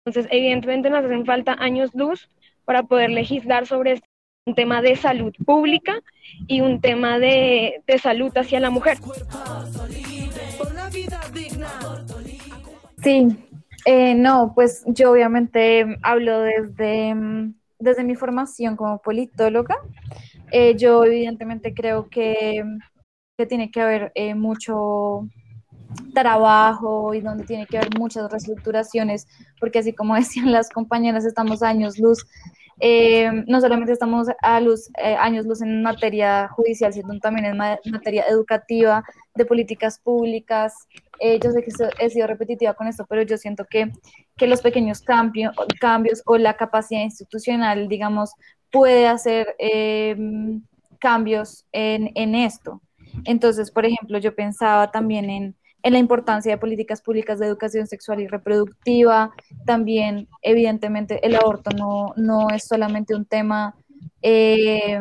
Entonces, 0.04 0.28
evidentemente 0.32 0.90
nos 0.90 1.04
hacen 1.04 1.24
falta 1.24 1.54
años 1.60 1.94
luz 1.94 2.28
para 2.64 2.82
poder 2.82 3.10
legislar 3.10 3.68
sobre 3.68 3.92
este, 3.92 4.08
un 4.46 4.56
tema 4.56 4.82
de 4.82 4.96
salud 4.96 5.32
pública 5.46 6.00
y 6.48 6.60
un 6.60 6.80
tema 6.80 7.20
de, 7.20 7.82
de 7.86 7.98
salud 8.00 8.36
hacia 8.36 8.58
la 8.58 8.70
mujer. 8.70 8.98
Sí, 13.04 13.36
eh, 13.84 14.14
no, 14.14 14.52
pues 14.54 14.82
yo 14.86 15.12
obviamente 15.12 15.98
hablo 16.02 16.40
desde, 16.40 17.14
desde 17.78 18.02
mi 18.02 18.14
formación 18.16 18.76
como 18.76 19.02
politóloga. 19.02 19.76
Eh, 20.50 20.74
yo 20.78 21.04
evidentemente 21.04 21.74
creo 21.74 22.08
que, 22.08 22.64
que 23.36 23.44
tiene 23.44 23.70
que 23.70 23.82
haber 23.82 24.12
eh, 24.14 24.34
mucho 24.34 25.28
trabajo 26.14 27.12
y 27.12 27.20
donde 27.20 27.44
tiene 27.44 27.66
que 27.66 27.76
haber 27.76 27.98
muchas 27.98 28.30
reestructuraciones, 28.30 29.26
porque 29.60 29.80
así 29.80 29.92
como 29.92 30.14
decían 30.16 30.50
las 30.50 30.70
compañeras, 30.70 31.26
estamos 31.26 31.62
años 31.62 31.98
luz 31.98 32.26
eh, 32.80 33.30
no 33.46 33.60
solamente 33.60 33.92
estamos 33.92 34.28
a 34.42 34.60
luz, 34.60 34.90
eh, 34.98 35.14
años 35.14 35.46
luz 35.46 35.62
en 35.62 35.82
materia 35.82 36.48
judicial, 36.48 36.92
sino 36.92 37.18
también 37.20 37.46
en 37.46 37.56
materia 37.56 38.24
educativa, 38.28 39.04
de 39.34 39.44
políticas 39.44 39.98
públicas. 39.98 40.74
Eh, 41.20 41.38
yo 41.42 41.50
sé 41.50 41.62
que 41.62 41.70
he 41.98 42.10
sido 42.10 42.26
repetitiva 42.26 42.74
con 42.74 42.86
esto, 42.86 43.06
pero 43.08 43.22
yo 43.22 43.36
siento 43.36 43.64
que, 43.64 43.90
que 44.36 44.46
los 44.46 44.60
pequeños 44.62 45.02
cambios, 45.02 45.54
o 46.26 46.38
la 46.38 46.56
capacidad 46.56 47.02
institucional, 47.02 47.88
digamos, 47.88 48.32
puede 48.70 49.06
hacer 49.06 49.56
cambios 50.98 51.66
en, 51.72 52.10
en 52.14 52.34
esto. 52.34 52.80
Entonces, 53.24 53.70
por 53.70 53.86
ejemplo, 53.86 54.18
yo 54.18 54.34
pensaba 54.34 54.90
también 54.90 55.30
en, 55.30 55.56
en 55.84 55.92
la 55.92 55.98
importancia 55.98 56.50
de 56.50 56.58
políticas 56.58 57.02
públicas 57.02 57.38
de 57.38 57.46
educación 57.46 57.86
sexual 57.86 58.20
y 58.20 58.26
reproductiva. 58.26 59.32
También, 59.66 60.28
evidentemente, 60.40 61.24
el 61.24 61.36
aborto 61.36 61.70
no, 61.76 62.14
no 62.16 62.48
es 62.48 62.64
solamente 62.64 63.14
un 63.14 63.26
tema 63.26 63.76
eh, 64.22 64.98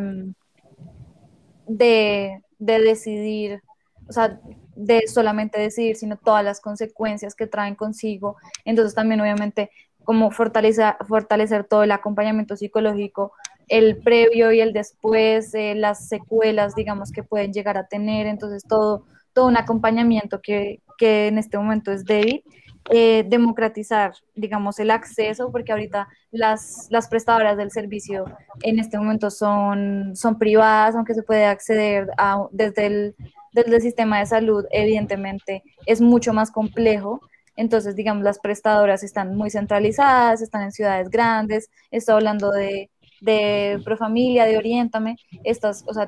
de, 1.66 2.42
de, 2.60 2.80
decidir, 2.80 3.62
o 4.10 4.12
sea, 4.12 4.42
de 4.76 5.08
solamente 5.08 5.58
decidir, 5.58 5.96
sino 5.96 6.18
todas 6.18 6.44
las 6.44 6.60
consecuencias 6.60 7.34
que 7.34 7.48
traen 7.48 7.76
consigo. 7.76 8.36
Entonces, 8.66 8.94
también, 8.94 9.22
obviamente, 9.22 9.72
como 10.04 10.32
fortalecer, 10.32 10.96
fortalecer 11.08 11.64
todo 11.64 11.84
el 11.84 11.94
acompañamiento 11.94 12.58
psicológico, 12.58 13.32
el 13.70 14.04
previo 14.04 14.52
y 14.52 14.60
el 14.60 14.74
después, 14.74 15.54
eh, 15.54 15.76
las 15.76 16.10
secuelas, 16.10 16.76
digamos, 16.76 17.14
que 17.14 17.24
pueden 17.24 17.54
llegar 17.54 17.78
a 17.78 17.88
tener. 17.88 18.28
Entonces, 18.28 18.64
todo 18.68 19.06
todo 19.34 19.48
un 19.48 19.58
acompañamiento 19.58 20.42
que, 20.42 20.82
que 20.98 21.28
en 21.28 21.38
este 21.38 21.58
momento 21.58 21.92
es 21.92 22.06
débil, 22.06 22.44
eh, 22.90 23.24
democratizar, 23.28 24.14
digamos, 24.36 24.78
el 24.78 24.92
acceso, 24.92 25.52
porque 25.52 25.72
ahorita 25.72 26.08
las, 26.32 26.88
las 26.90 27.08
prestadoras 27.08 27.56
del 27.56 27.72
servicio 27.72 28.26
en 28.62 28.78
este 28.78 28.98
momento 28.98 29.30
son, 29.30 30.16
son 30.16 30.38
privadas, 30.38 30.96
aunque 30.96 31.14
se 31.14 31.24
puede 31.24 31.46
acceder 31.46 32.10
a, 32.18 32.46
desde, 32.52 32.86
el, 32.88 33.16
desde 33.54 33.76
el 33.78 33.82
sistema 33.82 34.20
de 34.20 34.26
salud, 34.26 34.66
evidentemente 34.72 35.64
es 35.86 36.02
mucho 36.02 36.34
más 36.34 36.52
complejo. 36.52 37.22
Entonces, 37.56 37.96
digamos, 37.96 38.24
las 38.24 38.40
prestadoras 38.40 39.04
están 39.04 39.36
muy 39.36 39.50
centralizadas, 39.50 40.42
están 40.42 40.64
en 40.64 40.72
ciudades 40.72 41.10
grandes, 41.10 41.70
estoy 41.90 42.16
hablando 42.16 42.52
de, 42.52 42.90
de 43.22 43.80
Profamilia, 43.86 44.44
de 44.44 44.58
Oriéntame, 44.58 45.16
estas, 45.46 45.86
o 45.88 45.94
sea, 45.94 46.08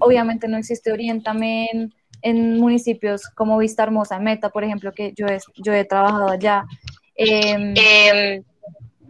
obviamente 0.00 0.48
no 0.48 0.56
existe 0.56 0.90
Oriéntame 0.90 1.68
en, 1.72 1.94
en 2.22 2.58
municipios 2.58 3.28
como 3.34 3.58
Vista 3.58 3.82
Hermosa, 3.82 4.18
Meta, 4.18 4.50
por 4.50 4.64
ejemplo, 4.64 4.92
que 4.92 5.12
yo 5.16 5.26
he, 5.26 5.38
yo 5.56 5.72
he 5.72 5.84
trabajado 5.84 6.28
allá. 6.28 6.64
Em, 7.14 7.74
em, 7.76 8.44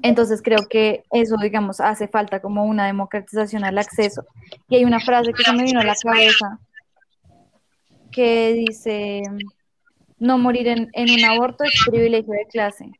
entonces 0.03 0.41
creo 0.43 0.67
que 0.69 1.05
eso, 1.11 1.37
digamos, 1.41 1.81
hace 1.81 2.09
falta 2.09 2.41
como 2.41 2.65
una 2.65 2.87
democratización 2.87 3.65
al 3.65 3.79
acceso. 3.79 4.25
Y 4.69 4.77
hay 4.77 4.85
una 4.85 5.01
frase 5.01 5.33
que 5.33 5.43
se 5.43 5.53
me 5.53 5.65
vino 5.65 5.81
a 5.81 5.85
la 5.85 5.95
cabeza 5.95 6.59
que 8.11 8.55
dice, 8.55 9.23
no 10.19 10.39
morir 10.39 10.69
en, 10.69 10.89
en 10.93 11.11
un 11.11 11.25
aborto 11.25 11.65
es 11.65 11.73
privilegio 11.87 12.33
de 12.33 12.47
clase. 12.51 12.91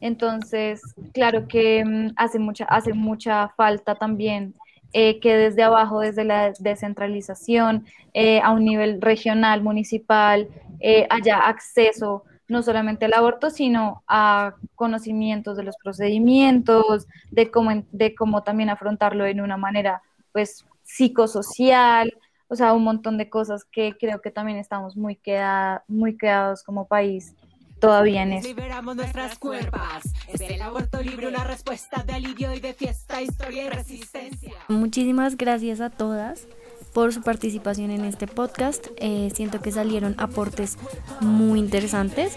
Entonces, 0.00 0.80
claro 1.12 1.46
que 1.46 1.80
em, 1.80 2.12
hace 2.16 2.38
mucha, 2.38 2.64
hace 2.64 2.92
mucha 2.92 3.48
falta 3.56 3.94
también 3.94 4.54
eh, 4.92 5.20
que 5.20 5.36
desde 5.36 5.62
abajo, 5.62 6.00
desde 6.00 6.24
la 6.24 6.52
descentralización, 6.58 7.86
eh, 8.14 8.40
a 8.40 8.50
un 8.50 8.64
nivel 8.64 9.00
regional, 9.00 9.62
municipal, 9.62 10.48
eh, 10.80 11.06
haya 11.10 11.38
acceso 11.38 12.24
no 12.48 12.62
solamente 12.64 13.04
al 13.04 13.14
aborto, 13.14 13.50
sino 13.50 14.02
a 14.08 14.54
conocimientos 14.74 15.56
de 15.56 15.62
los 15.62 15.76
procedimientos, 15.76 17.06
de 17.30 17.50
cómo, 17.50 17.84
de 17.92 18.14
cómo 18.16 18.42
también 18.42 18.70
afrontarlo 18.70 19.24
en 19.26 19.40
una 19.40 19.56
manera 19.56 20.02
pues 20.32 20.66
psicosocial, 20.82 22.12
o 22.48 22.56
sea, 22.56 22.72
un 22.72 22.82
montón 22.82 23.16
de 23.16 23.30
cosas 23.30 23.64
que 23.64 23.96
creo 23.96 24.20
que 24.20 24.32
también 24.32 24.58
estamos 24.58 24.96
muy, 24.96 25.14
queda, 25.14 25.84
muy 25.86 26.16
quedados 26.16 26.64
como 26.64 26.88
país 26.88 27.36
todavía 27.80 28.22
en 28.22 28.34
eso. 28.34 28.48
Liberamos 28.48 28.96
nuestras 28.96 29.38
cuerpas. 29.38 30.04
Es 30.28 30.40
el 30.40 30.62
aborto 30.62 31.02
libre 31.02 31.28
una 31.28 31.44
respuesta 31.44 32.02
de 32.04 32.12
alivio 32.12 32.54
y 32.54 32.60
de 32.60 32.74
fiesta, 32.74 33.20
historia 33.20 33.64
y 33.64 33.68
resistencia. 33.70 34.52
Muchísimas 34.68 35.36
gracias 35.36 35.80
a 35.80 35.90
todas 35.90 36.46
por 36.92 37.12
su 37.12 37.22
participación 37.22 37.90
en 37.90 38.04
este 38.04 38.26
podcast. 38.26 38.88
Eh, 38.96 39.30
siento 39.34 39.60
que 39.60 39.72
salieron 39.72 40.14
aportes 40.18 40.76
muy 41.20 41.58
interesantes 41.58 42.36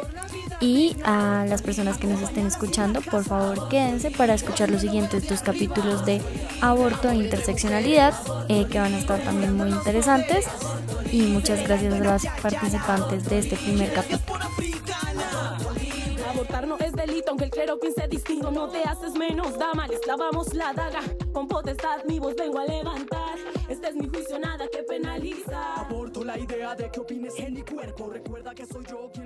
y 0.59 0.95
a 1.03 1.45
las 1.47 1.61
personas 1.61 1.97
que 1.97 2.07
nos 2.07 2.21
estén 2.21 2.45
escuchando, 2.45 3.01
por 3.01 3.23
favor 3.23 3.67
quédense 3.69 4.11
para 4.11 4.33
escuchar 4.33 4.69
los 4.69 4.81
siguientes 4.81 5.27
dos 5.27 5.41
capítulos 5.41 6.05
de 6.05 6.21
aborto 6.61 7.09
e 7.09 7.15
interseccionalidad 7.15 8.13
eh, 8.47 8.67
que 8.69 8.79
van 8.79 8.93
a 8.93 8.99
estar 8.99 9.19
también 9.21 9.55
muy 9.55 9.69
interesantes. 9.69 10.45
y 11.11 11.23
muchas 11.23 11.63
gracias 11.67 11.93
a 11.93 11.99
las 11.99 12.25
participantes 12.41 13.25
de 13.29 13.39
este 13.39 13.55
primer 13.55 13.93
capítulo. 13.93 14.39
No 16.61 16.77
es 16.77 16.93
delito, 16.93 17.31
aunque 17.31 17.45
el 17.45 17.49
clero 17.49 17.79
piense 17.79 18.07
distinto. 18.07 18.51
No 18.51 18.69
te 18.69 18.83
haces 18.83 19.15
menos, 19.15 19.57
dama, 19.57 19.87
les 19.87 19.99
clavamos 19.99 20.53
la 20.53 20.71
daga. 20.71 21.01
Con 21.33 21.47
potestad 21.47 22.03
mi 22.05 22.19
voz 22.19 22.35
vengo 22.35 22.59
a 22.59 22.65
levantar. 22.65 23.39
Este 23.67 23.89
es 23.89 23.95
mi 23.95 24.07
juicio, 24.07 24.37
nada 24.37 24.67
que 24.71 24.83
penaliza. 24.83 25.73
Aborto 25.73 26.23
la 26.23 26.37
idea 26.37 26.75
de 26.75 26.91
que 26.91 26.99
opines 26.99 27.37
en 27.39 27.55
mi 27.55 27.63
cuerpo. 27.63 28.07
Recuerda 28.07 28.53
que 28.53 28.67
soy 28.67 28.85
yo 28.85 29.09
quien 29.11 29.22